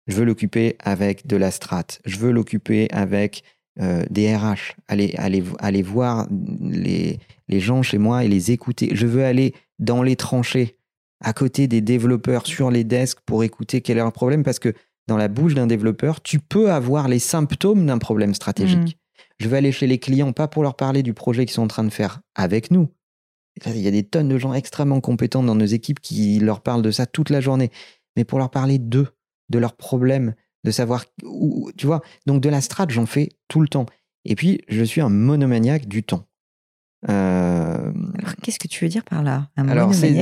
[0.07, 1.85] Je veux l'occuper avec de la strat.
[2.05, 3.43] Je veux l'occuper avec
[3.79, 6.27] euh, des RH, aller voir
[6.61, 8.89] les, les gens chez moi et les écouter.
[8.93, 10.77] Je veux aller dans les tranchées,
[11.21, 14.73] à côté des développeurs, sur les desks pour écouter quel est leur problème, parce que
[15.09, 18.95] dans la bouche d'un développeur, tu peux avoir les symptômes d'un problème stratégique.
[18.95, 19.23] Mmh.
[19.39, 21.67] Je veux aller chez les clients, pas pour leur parler du projet qu'ils sont en
[21.67, 22.89] train de faire avec nous.
[23.65, 26.81] Il y a des tonnes de gens extrêmement compétents dans nos équipes qui leur parlent
[26.81, 27.71] de ça toute la journée,
[28.15, 29.07] mais pour leur parler d'eux,
[29.49, 32.01] de leurs problèmes, de savoir où, tu vois.
[32.25, 33.85] Donc de la strat, j'en fais tout le temps.
[34.25, 36.25] Et puis, je suis un monomaniaque du temps.
[37.07, 37.91] Euh...
[38.43, 39.49] qu'est-ce que tu veux dire par là?
[39.55, 40.19] Un Alors, c'est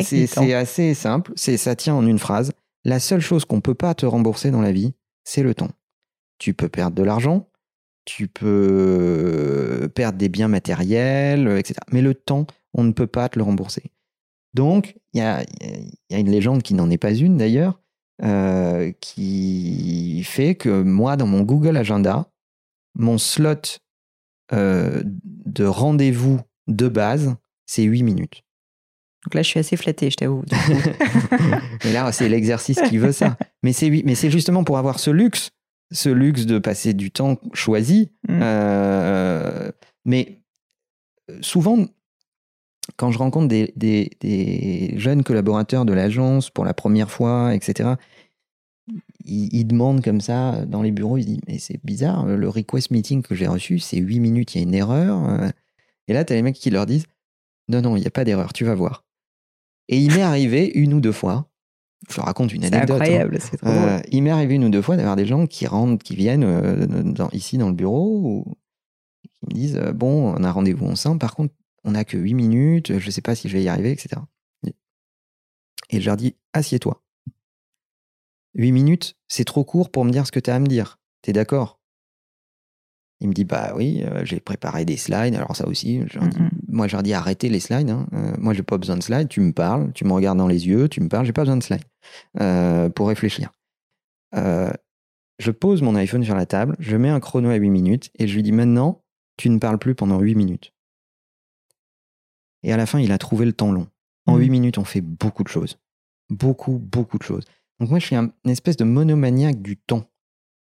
[0.54, 1.34] assez simple.
[1.36, 2.54] Ça tient en une phrase.
[2.88, 4.94] La seule chose qu'on ne peut pas te rembourser dans la vie,
[5.26, 5.72] c'est le temps.
[6.38, 7.50] Tu peux perdre de l'argent,
[8.06, 11.76] tu peux perdre des biens matériels, etc.
[11.92, 13.92] Mais le temps, on ne peut pas te le rembourser.
[14.54, 15.44] Donc, il y a,
[16.10, 17.82] y a, une légende qui n'en est pas une d'ailleurs,
[18.24, 22.32] euh, qui fait que moi, dans mon Google Agenda,
[22.96, 23.82] mon slot
[24.54, 27.36] euh, de rendez-vous de base,
[27.66, 28.46] c'est 8 minutes.
[29.28, 30.42] Donc là, je suis assez flatté, je t'avoue.
[31.84, 33.38] mais là, c'est l'exercice qui veut ça.
[33.62, 35.50] Mais c'est, mais c'est justement pour avoir ce luxe
[35.92, 38.12] ce luxe de passer du temps choisi.
[38.30, 38.40] Mm.
[38.42, 39.72] Euh,
[40.06, 40.40] mais
[41.42, 41.78] souvent,
[42.96, 47.92] quand je rencontre des, des- des jeunes collaborateurs de l'agence pour la première fois, etc.,
[49.26, 52.48] ils, ils demandent comme ça dans les bureaux, ils se disent Mais c'est bizarre, le
[52.50, 55.30] request meeting que j'ai reçu, c'est 8 minutes, il y a une erreur.
[55.30, 55.50] euh.
[56.08, 57.06] Et là, tu as les mecs qui leur disent
[57.70, 59.06] Non, non, il n'y a pas d'erreur, tu vas voir.
[59.90, 61.50] Et il m'est arrivé une ou deux fois,
[62.10, 62.90] je raconte une anecdote.
[62.90, 62.96] hein.
[62.96, 63.70] incroyable, c'est trop.
[63.70, 66.44] Euh, il m'est arrivé une ou deux fois d'avoir des gens qui rentrent, qui viennent
[66.44, 68.56] euh, dans- ici dans le bureau, ou
[69.24, 72.34] qui me disent euh, Bon, on a rendez-vous ensemble, par contre, on n'a que 8
[72.34, 74.22] minutes, je ne sais pas si je vais y arriver, etc.
[75.90, 77.02] Et je leur dis Assieds-toi.
[78.56, 81.00] 8 minutes, c'est trop court pour me dire ce que tu as à me dire.
[81.22, 81.77] T'es d'accord?
[83.20, 86.02] Il me dit Bah oui, euh, j'ai préparé des slides, alors ça aussi.
[86.08, 86.38] je leur dis-.
[86.68, 87.90] Moi, je leur dis Arrêtez les slides.
[87.90, 88.08] hein.
[88.14, 89.28] Euh, moi, j'ai pas besoin de slides.
[89.30, 91.58] Tu me parles, tu me regardes dans les yeux, tu me parles, j'ai pas besoin
[91.58, 91.84] de slides
[92.40, 93.52] euh, pour réfléchir.
[94.36, 94.72] Euh,
[95.40, 98.28] je pose mon iPhone sur la table, je mets un chrono à 8 minutes et
[98.28, 99.04] je lui dis maintenant,
[99.38, 100.74] tu ne parles plus pendant 8 minutes.
[102.64, 103.88] Et à la fin, il a trouvé le temps long.
[104.26, 104.42] En Mhm.
[104.42, 105.80] 8 minutes, on fait beaucoup de choses.
[106.30, 107.46] Beaucoup, beaucoup de choses.
[107.80, 110.06] Donc moi, je suis un- une espèce de monomaniaque du temps.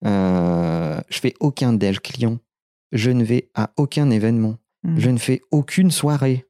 [0.03, 2.37] Je fais aucun déj client.
[2.91, 4.57] Je ne vais à aucun événement.
[4.83, 4.99] Mm.
[4.99, 6.45] Je ne fais aucune soirée.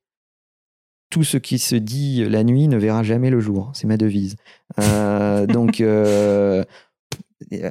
[1.10, 3.72] Tout ce qui se dit la nuit ne verra jamais le jour.
[3.74, 4.36] C'est ma devise.
[4.80, 6.64] Euh, donc, euh,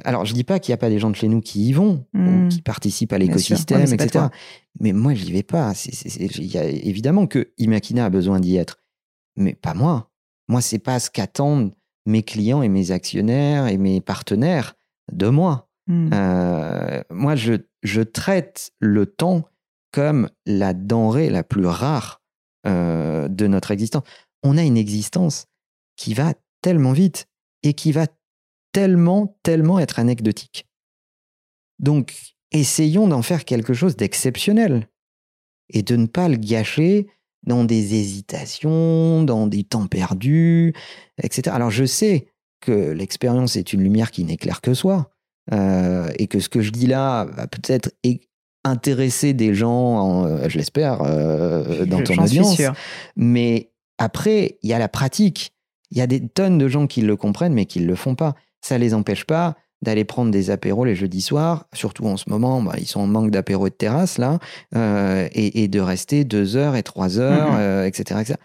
[0.03, 1.73] alors je dis pas qu'il n'y a pas des gens de chez nous qui y
[1.73, 2.45] vont, Mm.
[2.45, 3.17] ou qui participent à.
[3.17, 4.25] Ouais, l'écosystème, etc.
[4.79, 5.73] Mais moi, j'y vais pas.
[5.75, 8.79] Y a évidemment que Imakina a besoin d'y être,
[9.35, 10.11] mais pas moi.
[10.47, 11.73] Moi, c'est pas ce qu'attendent
[12.05, 14.75] mes clients et mes actionnaires et mes partenaires
[15.11, 15.66] de moi.
[15.87, 16.09] Mm.
[16.13, 19.49] Euh, moi, je, je traite le temps
[19.91, 22.21] comme la denrée la plus rare
[22.67, 24.03] euh, de notre existence.
[24.43, 25.47] On a une existence
[25.95, 27.27] qui va tellement vite
[27.63, 28.07] et qui va
[28.73, 30.67] tellement, tellement être anecdotique.
[31.79, 32.13] Donc,
[32.51, 34.87] essayons d'en faire quelque chose d'exceptionnel
[35.69, 37.07] et de ne pas le gâcher
[37.43, 40.73] dans des hésitations, dans des temps perdus,
[41.21, 41.55] etc.
[41.55, 42.27] Alors, je sais
[42.59, 45.11] que l'expérience est une lumière qui n'éclaire que soi.
[45.53, 47.91] Euh, et que ce que je dis là va peut-être
[48.63, 52.61] intéresser des gens, en, euh, je l'espère, euh, dans ton suis audience.
[53.15, 55.53] Mais après, il y a la pratique.
[55.91, 58.15] Il y a des tonnes de gens qui le comprennent, mais qui ne le font
[58.15, 58.35] pas.
[58.61, 62.61] Ça les empêche pas d'aller prendre des apéros les jeudis soirs, surtout en ce moment,
[62.63, 64.39] bah, ils sont en manque d'apéros et de terrasse, là,
[64.75, 67.57] euh, et, et de rester deux heures et trois heures, Mhm.
[67.59, 68.39] euh, etc., etc.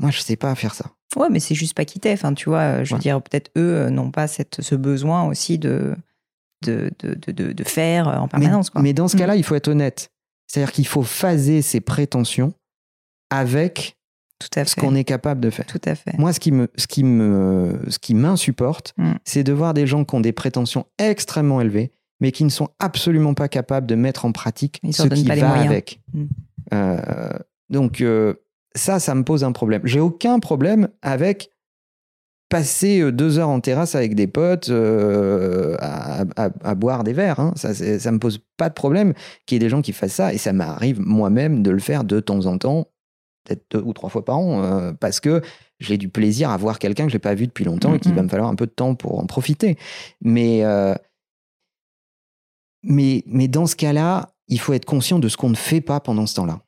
[0.00, 0.86] Moi, je sais pas faire ça.
[1.16, 2.12] Ouais, mais c'est juste pas quitter.
[2.12, 3.00] Enfin, tu vois, je veux Ouais.
[3.00, 5.94] dire, peut-être eux n'ont pas cette, ce besoin aussi de,
[6.64, 8.70] de, de, de, de- de faire euh, en Mais, permanence.
[8.70, 8.82] quoi.
[8.82, 9.18] mais dans ce Mm.
[9.20, 10.10] cas-là, il faut être honnête.
[10.46, 12.54] C'est-à-dire qu'il faut phaser ses prétentions
[13.30, 13.96] avec
[14.38, 15.66] Tout à ce qu'on est capable de faire.
[15.66, 16.16] Tout à fait.
[16.16, 19.12] Moi, ce qui me, ce qui me, ce qui m'insupporte, Mm.
[19.24, 22.68] c'est de voir des gens qui ont des prétentions extrêmement élevées, mais qui ne sont
[22.78, 25.66] absolument pas capables de mettre en pratique Ils ce qui va moyens.
[25.66, 26.00] avec.
[26.14, 26.24] Mm.
[26.74, 27.30] Euh,
[27.70, 28.34] donc euh,
[28.74, 29.82] ça, ça me pose un problème.
[29.84, 31.50] J'ai aucun problème avec
[32.48, 37.12] passer euh, deux heures en terrasse avec des potes euh, à, à- à boire des
[37.12, 37.40] verres.
[37.40, 37.52] hein.
[37.56, 39.12] Ça, ça me pose pas de problème
[39.46, 42.04] qu'il y ait des gens qui fassent ça, et ça m'arrive moi-même de le faire
[42.04, 42.86] de temps en temps,
[43.44, 45.42] peut-être deux ou trois fois par an, euh, parce que
[45.80, 48.22] j'ai du plaisir à voir quelqu'un que j'ai pas vu depuis longtemps et qu'il va
[48.22, 49.76] me falloir un peu de temps pour en profiter.
[50.22, 50.94] Mais euh,
[52.82, 56.00] mais mais dans ce cas-là, il faut être conscient de ce qu'on ne fait pas
[56.00, 56.60] pendant ce temps-là.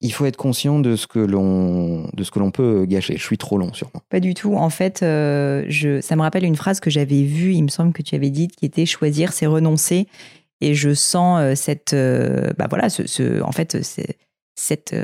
[0.00, 3.16] Il faut être conscient de ce que l'on de ce que l'on peut gâcher.
[3.16, 4.02] Je suis trop long sûrement.
[4.10, 4.54] Pas du tout.
[4.54, 7.92] En fait, euh, je, ça me rappelle une phrase que j'avais vue, il me semble
[7.92, 10.06] que tu avais dite, qui était choisir, c'est renoncer.
[10.60, 12.88] Et je sens euh, cette, euh, bah voilà,
[13.42, 13.78] en fait,
[14.54, 14.94] cette,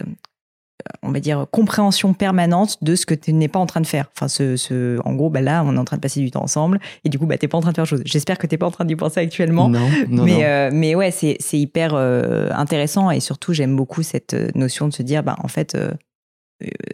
[1.02, 4.10] on va dire, compréhension permanente de ce que tu n'es pas en train de faire.
[4.16, 6.42] Enfin, ce, ce- en gros, bah là, on est en train de passer du temps
[6.42, 8.02] ensemble, et du coup, bah, t'es pas en train de faire chose.
[8.04, 9.68] J'espère que t'es pas en train d'y penser actuellement.
[9.68, 10.40] Non, non, mais, non.
[10.42, 14.88] euh, mais ouais, c'est c'est hyper euh, intéressant et surtout, j'aime beaucoup cette euh, notion
[14.88, 15.90] de se dire, bah, en fait, euh,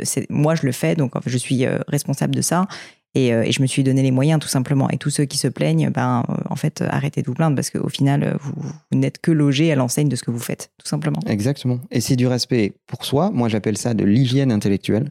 [0.02, 2.66] c'est- moi, je le fais, donc en fait, je suis responsable de ça.
[3.14, 4.88] Et, euh, et je me suis donné les moyens, tout simplement.
[4.90, 7.56] Et tous ceux qui se plaignent, ben, euh, en fait, euh, arrêtez de vous plaindre
[7.56, 8.52] parce qu'au final, vous,
[8.90, 11.20] vous n'êtes que logé à l'enseigne de ce que vous faites, tout simplement.
[11.26, 11.80] Exactement.
[11.90, 13.30] Et c'est du respect pour soi.
[13.30, 15.10] Moi, j'appelle ça de l'hygiène intellectuelle.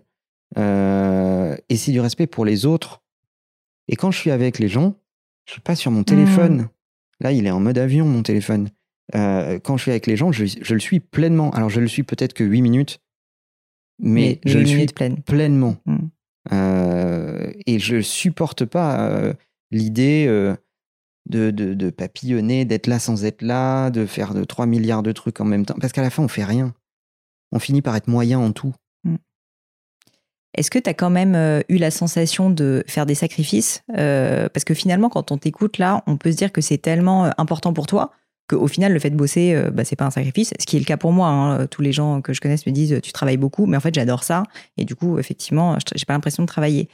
[0.58, 3.02] Euh, et c'est du respect pour les autres.
[3.88, 4.96] Et quand je suis avec les gens,
[5.46, 6.70] je suis pas sur mon téléphone.
[7.20, 8.70] Là, il est en mode avion, mon téléphone.
[9.16, 11.52] Euh, quand je suis avec les gens, je, je le suis pleinement.
[11.52, 13.00] Alors, je le suis peut-être que 8 minutes,
[14.00, 14.86] mais, je le suis
[15.26, 15.78] pleinement.
[15.86, 15.98] Mm.
[16.52, 19.34] Euh, et je supporte pas euh,
[19.72, 20.56] l'idée euh,
[21.30, 25.42] de, de, papillonner, d'être là sans être là, de faire de 3 milliards de trucs
[25.42, 25.76] en même temps.
[25.80, 26.74] Parce qu'à la fin, on fait rien.
[27.52, 28.74] On finit par être moyen en tout.
[30.54, 33.84] est-ce que tu as quand même eu la sensation de faire des sacrifices?
[33.88, 37.74] Parce que finalement, quand on t'écoute là, on peut se dire que c'est tellement important
[37.74, 38.12] pour toi
[38.48, 40.54] qu'au final, le fait de bosser, bah, c'est pas un sacrifice.
[40.60, 41.28] Ce qui est le cas pour moi.
[41.28, 41.68] Hein.
[41.68, 44.24] Tous les gens que je connaisse me disent tu travailles beaucoup, mais en fait, j'adore
[44.24, 44.44] ça.
[44.78, 46.90] Et du coup, effectivement, j'ai pas l'impression de travailler.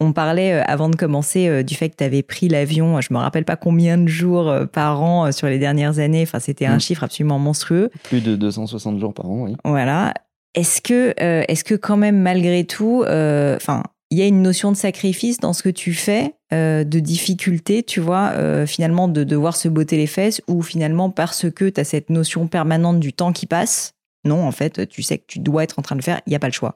[0.00, 3.44] On parlait avant de commencer du fait que tu avais pris l'avion, je me rappelle
[3.44, 6.22] pas combien de jours par an sur les dernières années.
[6.22, 6.80] Enfin, c'était un mmh.
[6.80, 7.90] chiffre absolument monstrueux.
[8.04, 9.56] Plus de 260 jours par an, oui.
[9.64, 10.14] Voilà.
[10.54, 14.42] Est-ce que, euh, est-ce que quand même malgré tout, euh, enfin, il y a une
[14.42, 19.24] notion de sacrifice dans ce que tu fais, euh, de difficulté, tu vois, finalement de
[19.24, 23.12] devoir se botter les fesses, ou finalement parce que tu as cette notion permanente du
[23.12, 23.94] temps qui passe,
[24.24, 26.30] non, en fait, tu sais que tu dois être en train de le faire, il
[26.30, 26.74] n'y a pas le choix.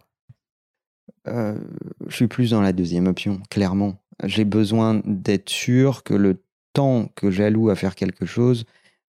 [1.27, 1.57] je
[2.11, 3.97] suis plus dans la deuxième option, clairement.
[4.25, 6.43] J'ai besoin d'être sûr que le
[6.75, 8.65] temps que j'alloue à faire quelque chose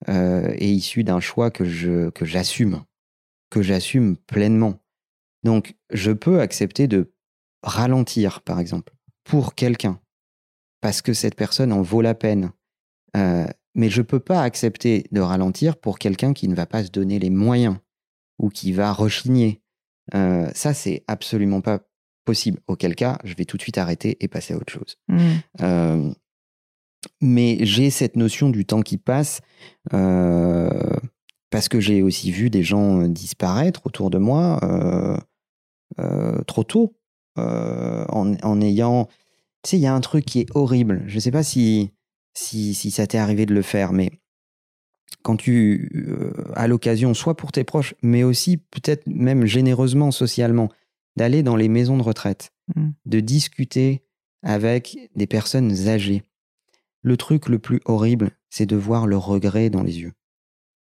[0.08, 2.84] est issu d'un choix que j'assume
[3.54, 4.80] que j'assume pleinement.
[5.44, 7.13] Donc, je peux accepter de
[7.64, 8.94] ralentir, par exemple,
[9.24, 10.00] pour quelqu'un,
[10.82, 12.52] parce que cette personne en vaut la peine.
[13.16, 16.84] Euh, mais je ne peux pas accepter de ralentir pour quelqu'un qui ne va pas
[16.84, 17.78] se donner les moyens
[18.38, 19.62] ou qui va rechigner.
[20.14, 21.80] Euh, ça, c'est absolument pas
[22.26, 22.60] possible.
[22.68, 24.98] Auquel cas, je vais tout de suite arrêter et passer à autre chose.
[25.08, 25.30] Mmh.
[25.62, 26.14] Euh,
[27.22, 29.42] mais j'ai cette notion du temps qui passe
[29.90, 34.60] parce que j'ai aussi vu des gens disparaître autour de moi
[36.48, 36.96] trop tôt,
[37.38, 39.08] en, ayant...
[39.64, 41.04] Tu sais, il y a un truc qui est horrible.
[41.08, 41.92] Je ne sais pas si,
[42.34, 44.12] si, si ça t'est arrivé de le faire, mais
[45.22, 45.90] quand tu
[46.56, 50.70] as l'occasion, soit pour tes proches, mais aussi peut-être même généreusement socialement,
[51.16, 52.90] d'aller dans les maisons de retraite, mmh.
[53.06, 54.04] de discuter
[54.42, 56.24] avec des personnes âgées.
[57.02, 60.14] Le truc le plus horrible, c'est de voir le regret dans les yeux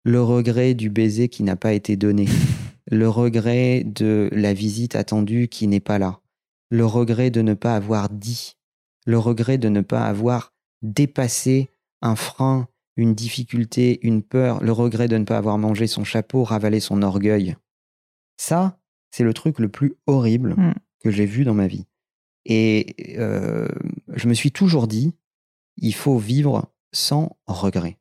[0.05, 2.27] le regret du baiser qui n'a pas été donné,
[2.91, 6.21] le regret de la visite attendue qui n'est pas là,
[6.71, 8.57] le regret de ne pas avoir dit,
[9.07, 10.53] le regret de ne pas avoir
[10.83, 11.71] dépassé
[12.03, 16.45] un frein, une difficulté, une peur, le regret de ne pas avoir mangé son chapeau,
[16.45, 17.57] ravalé son orgueil.
[18.37, 18.79] Ça,
[19.11, 20.75] c'est le truc le plus horrible mm.
[21.01, 21.87] que j'ai vu dans ma vie.
[22.45, 23.69] Et euh,
[24.15, 25.15] je me suis toujours dit,
[25.77, 27.99] il faut vivre sans regret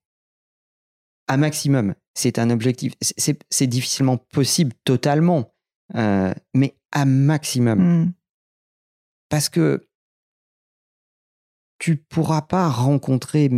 [1.27, 1.95] à maximum.
[2.13, 2.93] C'est un objectif.
[3.01, 5.53] C'est difficilement possible totalement,
[5.95, 7.79] euh, mais à maximum.
[7.79, 8.13] Hmm.
[9.33, 9.87] Parce que
[11.79, 13.49] tu pourras pas rencontrer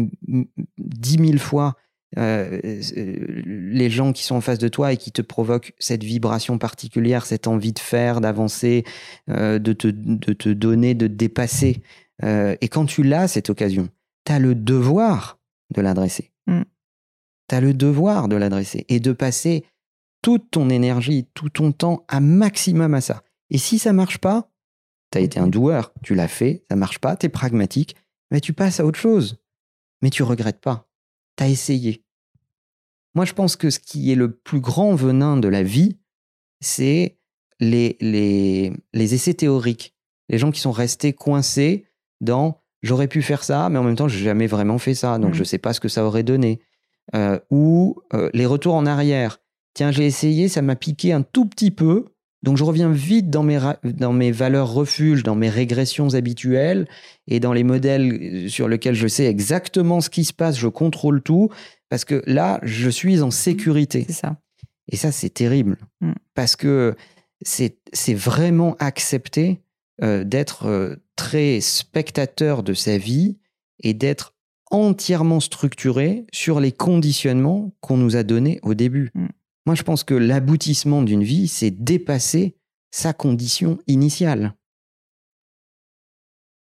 [0.78, 1.76] dix mille fois
[2.18, 2.62] euh,
[3.46, 7.26] les gens qui sont en face de toi et qui te provoquent cette vibration particulière,
[7.26, 8.86] cette envie de faire, d'avancer,
[9.30, 11.82] euh, de, te, de, te, donner, de te dépasser.
[12.24, 13.90] et quand tu l'as, cette occasion,
[14.24, 15.40] tu as le devoir
[15.74, 16.32] de l'adresser.
[16.48, 16.64] Hmm
[17.48, 19.66] tu as le devoir de l'adresser et de passer
[20.22, 23.24] toute ton énergie, tout ton temps à maximum à ça.
[23.50, 24.50] Et si ça marche pas,
[25.16, 27.96] tu as été un doueur, tu l'as fait, ça marche pas, tu es pragmatique,
[28.32, 29.42] mais tu passes à autre chose.
[30.02, 30.90] Mais tu regrettes pas.
[31.38, 32.04] Tu as essayé.
[33.14, 35.98] Moi, je pense que ce qui est le plus grand venin de la vie,
[36.60, 37.18] c'est
[37.62, 39.96] les, les, les essais théoriques.
[40.28, 41.86] Les gens qui sont restés coincés
[42.20, 45.32] dans j'aurais pu faire ça, mais en même temps, j'ai jamais vraiment fait ça, donc
[45.32, 45.36] mmh.
[45.36, 46.60] je sais pas ce que ça aurait donné.
[47.16, 49.40] Euh, ou euh, les retours en arrière.
[49.76, 52.06] Tiens, j'ai essayé, ça m'a piqué un tout petit peu,
[52.46, 56.88] donc je reviens vite dans mes, dans mes valeurs refuges, dans mes régressions habituelles
[57.28, 60.68] et dans les modèles euh, sur lesquels je sais exactement ce qui se passe, je
[60.68, 61.50] contrôle tout,
[61.90, 64.06] parce que là, je suis en sécurité.
[64.08, 64.38] C'est ça.
[64.92, 66.12] Et ça, c'est terrible, mm.
[66.36, 66.96] parce que
[67.44, 69.62] c'est vraiment accepter
[70.02, 73.38] d'être très spectateur de sa vie
[73.82, 74.36] et d'être
[74.72, 79.12] entièrement structuré sur les conditionnements qu'on nous a donnés au début.
[79.14, 79.28] Mm.
[79.66, 82.56] Moi, je pense que l'aboutissement d'une vie, c'est dépasser
[82.92, 84.54] sa condition initiale.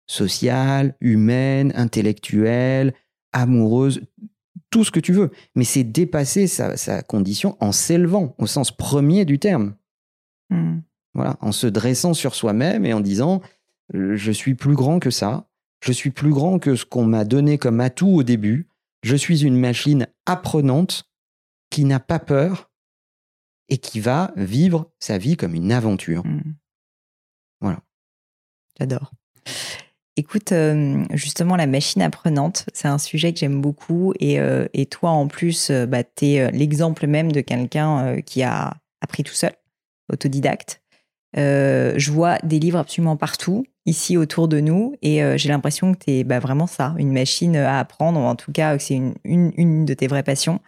[0.08, 2.94] Sociale, humaine, intellectuelle,
[3.32, 4.02] amoureuse,
[4.70, 5.32] tout ce que tu veux.
[5.56, 9.76] Mais c'est dépasser sa, condition en s'élevant, au sens premier du terme.
[10.50, 10.80] Mm.
[11.14, 13.42] Voilà, en se dressant sur soi-même et en disant
[13.92, 15.50] je suis plus grand que ça,
[15.84, 18.68] je suis plus grand que ce qu'on m'a donné comme atout au début.
[19.02, 21.10] Je suis une machine apprenante
[21.72, 22.69] qui n'a pas peur
[23.70, 26.26] et qui va vivre sa vie comme une aventure.
[26.26, 26.56] Hmm.
[27.62, 27.80] Voilà.
[28.80, 29.12] J'adore.
[30.20, 34.14] Écoute, euh, justement, la machine apprenante, c'est un sujet que j'aime beaucoup.
[34.20, 38.74] Et, euh, toi, en plus, euh, bah, tu es l'exemple même de quelqu'un qui a
[39.00, 39.54] appris tout seul,
[40.12, 40.82] autodidacte.
[41.36, 44.94] je vois des livres absolument partout ici autour de nous.
[45.02, 48.52] Et j'ai l'impression que tu es bah, vraiment ça, une machine à apprendre, en tout
[48.52, 50.60] cas que c'est une, une, de tes vraies passions.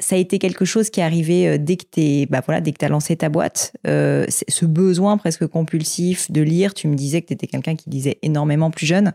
[0.00, 2.72] Ça a été quelque chose qui est arrivé euh, dès que tu bah voilà, dès
[2.72, 3.72] que as lancé ta boîte.
[3.86, 7.90] Euh, ce besoin presque compulsif de lire, tu me disais que tu étais quelqu'un qui
[7.90, 9.12] lisait énormément plus jeune.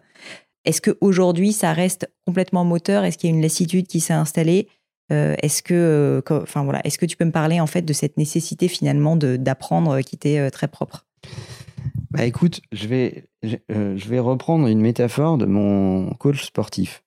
[0.63, 3.03] Est-ce qu'aujourd'hui, ça reste complètement moteur?
[3.03, 4.67] Est-ce qu'il y a une lassitude qui s'est installée?
[5.11, 8.17] Euh, Est-ce que, enfin voilà, est-ce que tu peux me parler en fait de cette
[8.17, 11.05] nécessité finalement d'apprendre qui t'est très propre?
[12.09, 17.03] Bah écoute, je vais, je, vais reprendre une métaphore de mon coach sportif.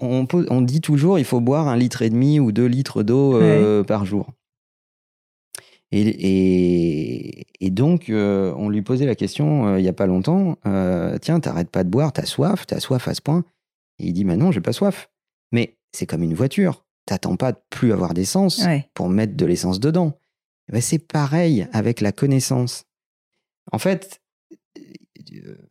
[0.00, 3.84] On, dit toujours il faut boire un litre et demi ou deux litres d'eau euh,
[3.84, 4.32] par jour.
[5.92, 10.56] Et, donc, euh, on lui posait la question euh, il n'y a pas longtemps
[11.20, 13.44] Tiens, t'arrêtes pas de boire, t'as soif, t'as soif à ce point?
[13.98, 15.10] Et il dit Bah non, j'ai pas soif.
[15.52, 16.84] Mais c'est comme une voiture.
[17.06, 20.16] T'attends pas de plus avoir d'essence pour mettre de l'essence dedans.
[20.68, 22.84] Eh ben, c'est pareil avec la connaissance.
[23.72, 24.20] En fait,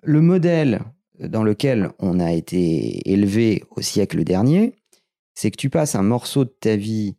[0.04, 0.82] le modèle
[1.20, 4.74] dans lequel on a été élevé au siècle dernier,
[5.36, 7.16] c'est que tu passes un morceau de ta vie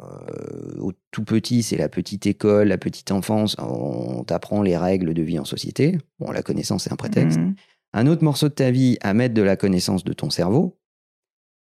[0.00, 5.14] euh, au tout petit, c'est la petite école, la petite enfance, on t'apprend les règles
[5.14, 5.98] de vie en société.
[6.18, 7.38] Bon, la connaissance, c'est un prétexte.
[7.38, 7.54] Mmh.
[7.94, 10.78] Un autre morceau de ta vie à mettre de la connaissance de ton cerveau.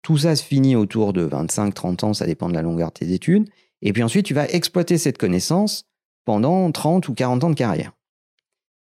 [0.01, 3.11] Tout ça se finit autour de 25-30 ans, ça dépend de la longueur de tes
[3.13, 3.49] études.
[3.81, 5.85] Et puis ensuite, tu vas exploiter cette connaissance
[6.25, 7.93] pendant 30 ou 40 ans de carrière.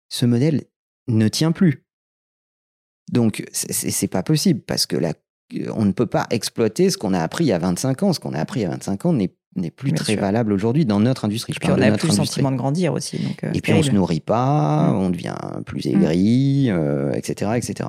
[0.09, 0.64] Ce modèle
[1.09, 1.86] ne tient plus.
[3.12, 4.96] Donc, c'est pas possible parce que
[5.72, 8.12] on ne peut pas exploiter ce qu'on a appris il y a 25 ans.
[8.12, 9.30] Ce qu'on a appris il y a 25 ans n'est
[9.70, 11.52] plus très valable aujourd'hui dans notre industrie.
[11.52, 13.20] Je puis on n'a plus le sentiment de grandir aussi.
[13.44, 14.96] Euh, et puis on se nourrit pas, mm.
[14.96, 15.88] on devient plus mm.
[15.88, 16.68] aigri,
[17.14, 17.88] etc., euh, etc.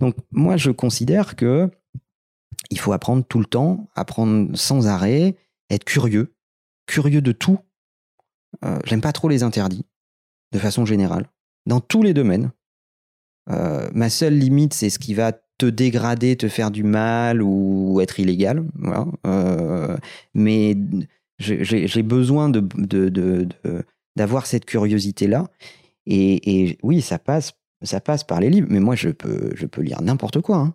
[0.00, 1.70] Donc moi je considère que
[2.70, 5.36] il faut apprendre tout le temps, apprendre sans arrêt,
[5.70, 6.34] être curieux,
[6.86, 7.58] curieux de tout.
[8.64, 9.84] Euh, J'aime pas trop les interdits,
[10.52, 11.26] de façon générale,
[11.66, 12.50] dans tous les domaines.
[13.50, 18.00] Euh, ma seule limite, c'est ce qui va te dégrader, te faire du mal ou
[18.00, 18.64] être illégal.
[18.76, 19.06] Voilà.
[19.26, 19.96] Euh,
[20.34, 20.76] mais
[21.38, 23.48] j'ai besoin de,
[24.16, 25.46] d'avoir cette curiosité-là.
[26.06, 28.68] Et, oui, ça passe, ça passe par les livres.
[28.70, 30.56] Mais moi, je peux, je peux lire n'importe quoi.
[30.56, 30.74] Hein.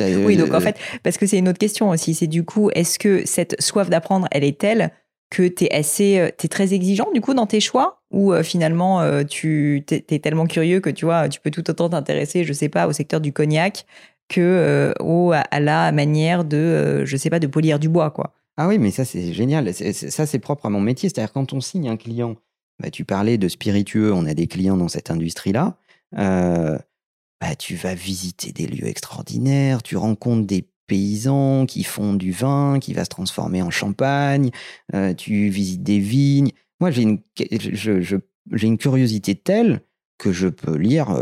[0.24, 2.14] oui, donc en fait, parce que c'est une autre question aussi.
[2.14, 4.92] C'est du coup, est-ce que cette soif d'apprendre, elle est telle
[5.30, 7.97] que tu es assez euh, es très exigeant du coup dans tes choix?
[8.10, 11.88] Ou euh, finalement euh, tu es, tellement curieux que tu vois tu peux tout autant
[11.90, 13.86] t'intéresser je sais pas au secteur du cognac
[14.28, 18.34] que au, à la manière de je sais pas de polir du bois quoi.
[18.56, 21.60] Ah oui mais ça c'est génial ça c'est propre à mon métier c'est-à-dire quand on
[21.60, 22.36] signe un client
[22.80, 25.78] bah, tu parlais de spiritueux on a des clients dans cette industrie là
[26.12, 32.80] bah, tu vas visiter des lieux extraordinaires tu rencontres des paysans qui font du vin
[32.80, 34.50] qui va se transformer en champagne,
[34.94, 36.50] euh, tu visites des vignes.
[36.80, 39.80] Moi, j'ai une, j'ai une curiosité telle
[40.18, 41.16] que je peux lire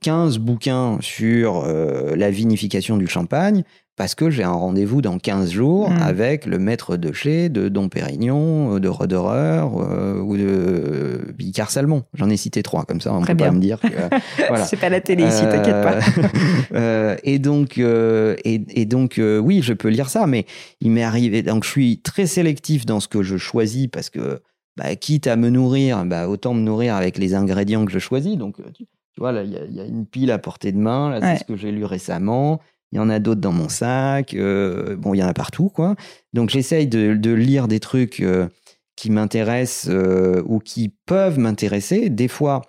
[0.00, 3.62] 15 euh, bouquins sur euh, la vinification du champagne
[3.96, 5.98] parce que j'ai un rendez-vous dans 15 jours mmh.
[6.02, 12.04] avec le maître de chez de Dom Pérignon, de Roderer euh, ou de Bicard Salmon.
[12.14, 13.78] J'en ai cité trois, comme ça on peut pas me dire.
[14.48, 14.64] voilà.
[14.64, 17.16] C'est pas la télé ici, t'inquiète pas.
[17.24, 20.46] et donc, et, donc oui, je peux lire ça, mais
[20.80, 21.42] il m'est arrivé.
[21.42, 24.40] Donc, je suis très sélectif dans ce que je choisis parce que
[24.80, 28.38] bah, quitte à me nourrir, bah, autant me nourrir avec les ingrédients que je choisis.
[28.38, 28.86] Donc, tu,
[29.18, 31.10] vois, il y, a une pile à portée de main.
[31.10, 32.60] Là, c'est ce que j'ai lu récemment.
[32.92, 34.32] Il y en a d'autres dans mon sac.
[34.32, 35.96] Euh, bon, il y en a partout, quoi.
[36.32, 38.48] Donc, j'essaye de, lire des trucs euh,
[38.96, 42.08] qui m'intéressent euh, ou qui peuvent m'intéresser.
[42.08, 42.62] Des fois,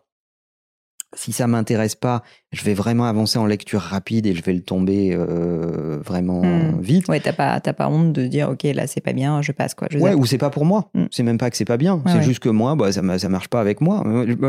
[1.13, 4.61] si ça m'intéresse pas, je vais vraiment avancer en lecture rapide et je vais le
[4.61, 6.79] tomber euh, vraiment hmm.
[6.81, 7.07] vite.
[7.09, 9.87] Ouais, t'as pas, pas honte de dire, ok, là c'est pas bien, je passe quoi.
[9.91, 10.89] Je ouais, ou c'est pas pour moi.
[10.93, 11.05] Hmm.
[11.11, 12.01] C'est même pas que c'est pas bien.
[12.07, 14.03] c'est juste que moi, bah, ça, ça marche pas avec moi.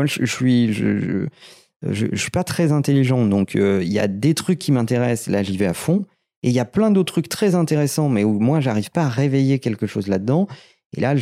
[0.05, 1.27] Je, suis, je,
[1.89, 5.31] je, suis pas très intelligent, donc euh, il y a des trucs qui m'intéressent.
[5.31, 6.05] Là, j'y vais à fond.
[6.45, 9.09] Et il y a plein d'autres trucs très intéressants, mais où moi, j'arrive pas à
[9.09, 10.47] réveiller quelque chose là-dedans.
[10.95, 11.15] Et là,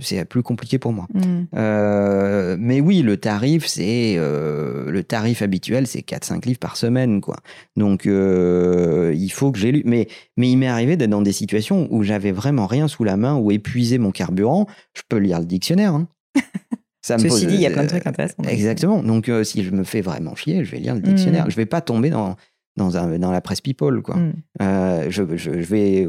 [0.00, 1.06] c'est plus compliqué pour moi.
[1.14, 1.44] Mm.
[1.54, 7.20] Euh, mais oui, le tarif, c'est euh, le tarif habituel, c'est 4-5 livres par semaine,
[7.20, 7.36] quoi.
[7.76, 9.82] Donc, euh, il faut que j'ai lu.
[9.84, 13.16] Mais, mais il m'est arrivé d'être dans des situations où j'avais vraiment rien sous la
[13.16, 14.66] main, ou épuisé mon carburant.
[14.94, 15.94] Je peux lire le dictionnaire.
[15.94, 16.08] Hein.
[17.00, 18.42] Ça me Ceci dit, il y a plein de trucs intéressants.
[18.42, 19.02] Exactement.
[19.02, 21.44] Donc, si je me fais vraiment chier, je vais lire le dictionnaire.
[21.44, 21.50] Je mm.
[21.52, 22.36] Je vais pas tomber dans
[22.78, 24.00] dans, un, dans la presse people.
[24.00, 24.16] Quoi.
[24.16, 24.32] Mm.
[24.62, 26.08] Euh, je, je, vais,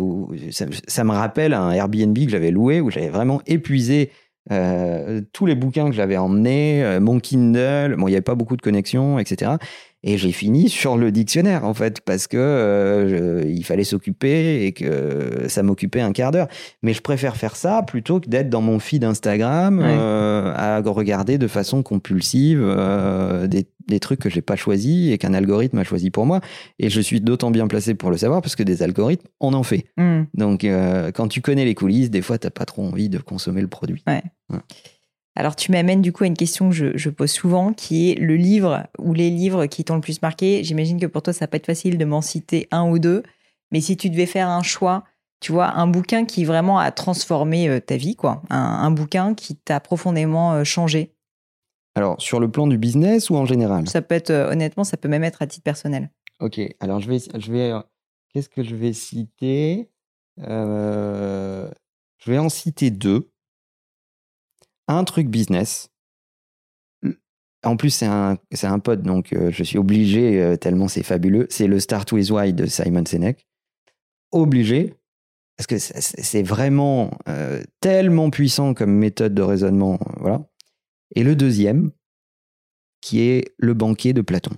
[0.52, 4.12] ça, me rappelle un Airbnb que j'avais loué où j'avais vraiment épuisé
[4.52, 7.96] euh, tous les bouquins que j'avais emmenés, euh, mon Kindle.
[7.98, 9.52] Bon, il n'y avait pas beaucoup de connexions, etc.
[10.02, 14.72] Et j'ai fini sur le dictionnaire, en fait, parce que euh, il fallait s'occuper et
[14.72, 16.48] que ça m'occupait un quart d'heure.
[16.84, 21.38] Mais je préfère faire ça plutôt que d'être dans mon feed Instagram euh, à regarder
[21.38, 25.84] de façon compulsive euh, des, des, trucs que j'ai pas choisis et qu'un algorithme a
[25.84, 26.40] choisi pour moi.
[26.80, 29.64] Et je suis d'autant bien placé pour le savoir parce que des algorithmes, on en
[29.64, 29.84] fait.
[29.98, 30.24] Hmm.
[30.34, 30.66] Donc,
[31.14, 34.02] quand tu connais les coulisses, des fois, t'as pas trop envie de consommer le produit.
[34.08, 34.24] Ouais.
[35.40, 38.36] Alors tu m'amènes du coup à une question que je, pose souvent, qui est le
[38.36, 40.66] livre ou les livres qui t'ont le plus marqué.
[40.66, 43.24] J'imagine que pour toi, ça pas être facile de m'en citer un ou deux,
[43.72, 45.06] mais si tu devais faire un choix,
[45.40, 49.56] tu vois, un bouquin qui vraiment a transformé euh, ta vie, quoi, un, bouquin qui
[49.56, 51.14] t'a profondément euh, changé.
[51.96, 53.88] Alors sur le plan du business ou en général?
[53.88, 56.10] Ça peut être, euh, honnêtement, ça peut même être à titre personnel.
[56.42, 57.72] Ok, alors je vais, je vais,
[58.34, 59.90] qu'est-ce que je vais citer?
[60.38, 61.70] Je
[62.28, 63.32] vais en citer deux
[64.90, 65.90] un truc business.
[67.64, 71.46] En plus, c'est un, un pote, donc euh, je suis obligé, euh, tellement c'est fabuleux.
[71.50, 73.48] C'est le Start with Why de Simon Sinek.
[74.32, 74.96] Obligé,
[75.58, 80.00] parce que c'est vraiment euh, tellement puissant comme méthode de raisonnement.
[80.18, 80.46] voilà.
[81.16, 81.92] Et le deuxième,
[83.02, 84.56] qui est le banquet de Platon.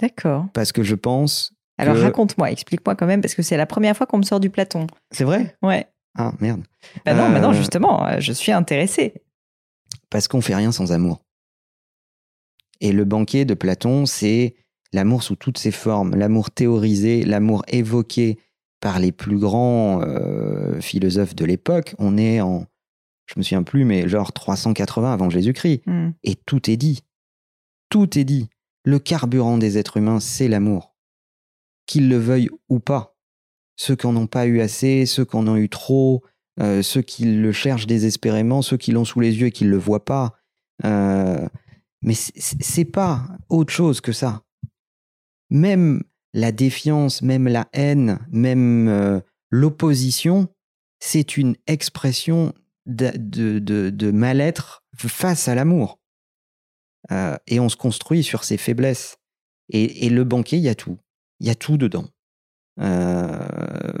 [0.00, 0.46] D'accord.
[0.54, 1.52] Parce que je pense.
[1.76, 4.50] Alors raconte-moi, explique-moi quand même, parce que c'est la première fois qu'on me sort du
[4.50, 4.86] Platon.
[5.10, 5.56] C'est vrai?
[5.62, 5.88] Ouais.
[6.18, 6.64] Ah merde.
[7.06, 9.14] Bah non, non, euh, justement, euh, je suis intéressé.
[10.10, 11.24] Parce qu'on fait rien sans amour.
[12.80, 14.56] Et le banquet de Platon, c'est
[14.92, 18.38] l'amour sous toutes ses formes, l'amour théorisé, l'amour évoqué
[18.80, 21.94] par les plus grands euh, philosophes de l'époque.
[21.98, 22.66] On est en,
[23.26, 25.82] je me souviens plus, mais genre 380 avant Jésus-Christ.
[25.86, 26.10] Hmm.
[26.24, 27.04] Et tout est dit.
[27.90, 28.48] Tout est dit.
[28.84, 30.96] Le carburant des êtres humains, c'est l'amour.
[31.86, 33.17] Qu'ils le veuillent ou pas
[33.78, 36.22] ceux qui n'en ont pas eu assez, ceux qui en ont eu trop,
[36.60, 39.70] euh, ceux qui le cherchent désespérément, ceux qui l'ont sous les yeux et qui ne
[39.70, 40.34] le voient pas.
[40.84, 41.48] Euh,
[42.02, 44.42] mais c'est pas autre chose que ça.
[45.50, 46.02] Même
[46.34, 50.48] la défiance, même la haine, même euh, l'opposition,
[50.98, 52.52] c'est une expression
[52.86, 53.10] de,
[53.60, 56.00] de, mal-être face à l'amour.
[57.46, 59.18] et on se construit sur ses faiblesses.
[59.70, 60.98] Et, et le banquet, il y a tout.
[61.38, 62.08] Il y a tout dedans.
[62.80, 63.38] Euh,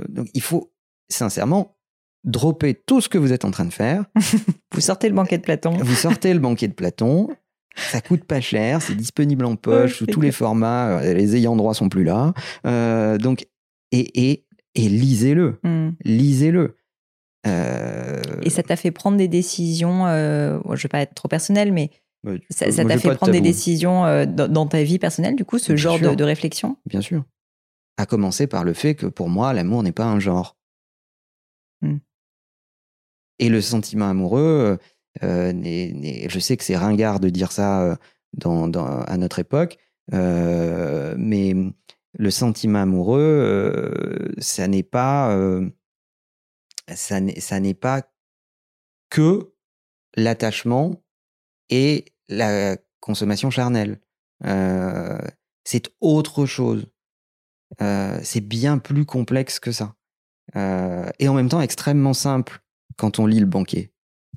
[0.08, 0.72] donc il faut
[1.08, 1.76] sincèrement
[2.24, 4.04] dropper tout ce que vous êtes en train de faire.
[4.72, 5.76] vous sortez le banquet de Platon.
[5.78, 7.28] Vous sortez le banquet de Platon.
[7.76, 10.98] Ça coûte pas cher, c'est disponible en poche sous tous les formats.
[10.98, 12.34] Euh, les ayants droit sont plus là.
[12.66, 13.46] Euh, donc
[13.92, 14.44] et, et,
[14.74, 15.90] et lisez-le, hmm.
[16.04, 16.76] lisez-le.
[18.42, 20.04] Et ça t'a fait prendre des décisions.
[20.06, 21.90] je ne vais pas être trop personnel, mais
[22.50, 26.14] ça t'a fait prendre des décisions dans, ta vie personnelle, du coup, ce genre de,
[26.14, 26.76] de, réflexion?
[26.84, 27.24] Bien sûr.
[27.98, 30.56] À commencer par le fait que pour moi, l'amour n'est pas un genre.
[31.82, 31.98] Hmm.
[33.38, 34.78] Et le sentiment amoureux,
[35.22, 35.52] euh,
[36.28, 37.96] je sais que c'est ringard de dire ça euh,
[38.34, 39.78] dans, à notre époque,
[40.12, 41.54] euh, mais
[42.18, 45.36] le sentiment amoureux, ça n'est pas,
[46.94, 48.02] ça n'est pas
[49.10, 49.52] que
[50.16, 51.02] l'attachement
[51.70, 54.00] et la consommation charnelle.
[55.64, 56.86] c'est autre chose.
[57.80, 59.94] Euh, c'est bien plus complexe que ça.
[60.56, 62.60] Euh, et en même temps extrêmement simple
[62.96, 63.92] quand on lit le banquet.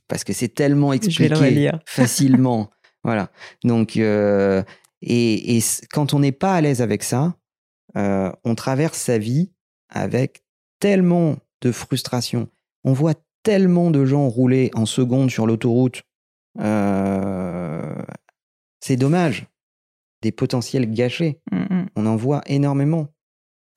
[0.08, 2.70] Parce que c'est tellement expliqué facilement.
[3.04, 3.30] voilà.
[3.64, 4.62] Donc, euh,
[5.02, 7.36] et, et, quand on n'est pas à l'aise avec ça,
[7.96, 9.52] on traverse sa vie
[9.90, 10.44] avec
[10.80, 12.48] tellement de frustration.
[12.84, 16.04] On voit tellement de gens rouler en seconde sur l'autoroute.
[18.80, 19.48] c'est dommage.
[20.22, 21.42] Des potentiels gâchés.
[21.52, 21.90] Mm, mm.
[21.96, 23.08] On en voit énormément.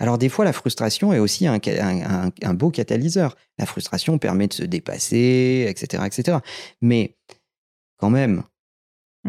[0.05, 1.59] Alors des fois, la frustration est aussi un,
[2.53, 3.39] beau catalyseur.
[3.57, 6.03] La frustration permet de se dépasser, etc.
[6.05, 6.39] etc.
[6.83, 7.17] Mais
[7.97, 8.43] quand même,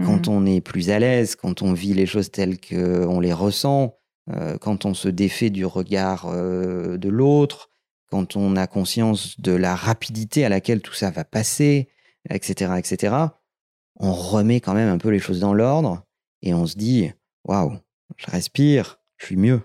[0.04, 3.32] quand mmh on est plus à l'aise, quand on vit les choses telles qu'on les
[3.32, 3.96] ressent,
[4.34, 7.70] euh, quand on se défait du regard euh, de l'autre,
[8.12, 11.88] quand on a conscience de la rapidité à laquelle tout ça va passer,
[12.30, 13.16] etc., etc.,
[13.96, 16.04] on remet quand même un peu les choses dans l'ordre
[16.42, 17.12] et on se dit,
[17.46, 17.78] waouh,
[18.18, 19.62] je respire, je suis mieux.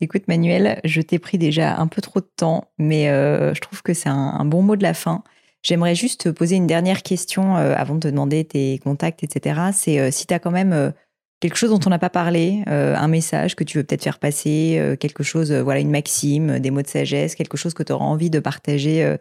[0.00, 3.82] Écoute Manuel, je t'ai pris déjà un peu trop de temps, mais euh, je trouve
[3.82, 5.22] que c'est un, bon mot de la fin.
[5.62, 9.70] J'aimerais juste te poser une dernière question euh, avant de te demander tes contacts, etc.
[9.72, 10.92] C'est euh, si tu as quand même
[11.40, 14.96] quelque chose dont on n'a pas parlé, un message que tu veux peut-être faire passer,
[14.98, 18.30] quelque chose, voilà, une maxime, des mots de sagesse, quelque chose que tu auras envie
[18.30, 19.16] de partager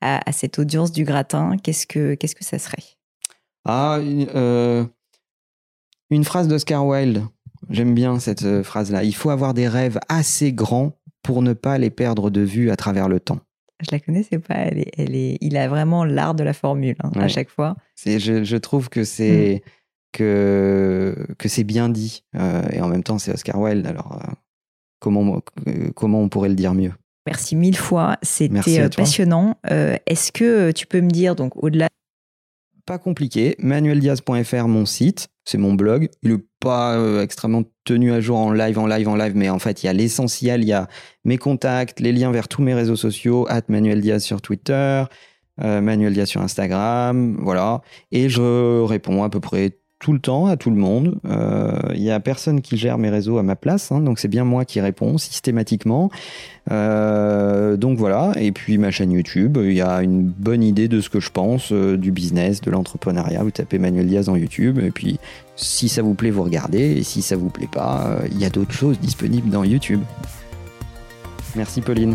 [0.00, 2.84] à, cette audience du gratin, qu'est-ce que, qu'est-ce que ça serait?
[3.64, 3.98] Ah,
[6.10, 7.24] une phrase d'Oscar Wilde
[7.70, 9.04] J'aime bien cette euh, phrase-là.
[9.04, 10.92] Il faut avoir des rêves assez grands
[11.22, 13.40] pour ne pas les perdre de vue à travers le temps.
[13.80, 14.54] Je la connaissais pas.
[14.54, 17.76] Elle elle est, il a vraiment l'art de la formule hein, à chaque fois.
[18.04, 19.62] Je, je, trouve que c'est,
[20.12, 22.24] que, que c'est bien dit.
[22.72, 23.86] et en même temps, c'est Oscar Wilde.
[23.86, 24.22] Alors,
[25.00, 25.40] comment,
[25.96, 26.92] comment on pourrait le dire mieux?
[27.26, 28.16] Merci mille fois.
[28.22, 29.56] C'était passionnant.
[29.64, 31.88] Est-ce que tu peux me dire, donc, au-delà
[32.86, 33.56] pas compliqué.
[33.58, 36.08] Manueldiaz.fr, mon site, c'est mon blog.
[36.22, 39.48] Il n'est pas euh, extrêmement tenu à jour en live, en live, en live, mais
[39.48, 40.62] en fait, il y a l'essentiel.
[40.62, 40.88] Il y a
[41.24, 45.04] mes contacts, les liens vers tous mes réseaux sociaux, at Manuel Diaz sur Twitter,
[45.62, 47.82] euh, Manuel Diaz sur Instagram, voilà.
[48.10, 51.18] Et je réponds à peu près tout le temps à tout le monde.
[51.24, 54.28] Il euh, n'y a personne qui gère mes réseaux à ma place, hein, donc c'est
[54.28, 56.10] bien moi qui réponds systématiquement.
[56.70, 61.00] Euh, donc voilà, et puis ma chaîne YouTube, il y a une bonne idée de
[61.00, 63.42] ce que je pense euh, du business, de l'entrepreneuriat.
[63.42, 65.18] Vous tapez Manuel Diaz en YouTube, et puis
[65.56, 68.50] si ça vous plaît, vous regardez, et si ça vous plaît pas, il y a
[68.50, 70.02] d'autres choses disponibles dans YouTube.
[71.56, 72.14] Merci Pauline.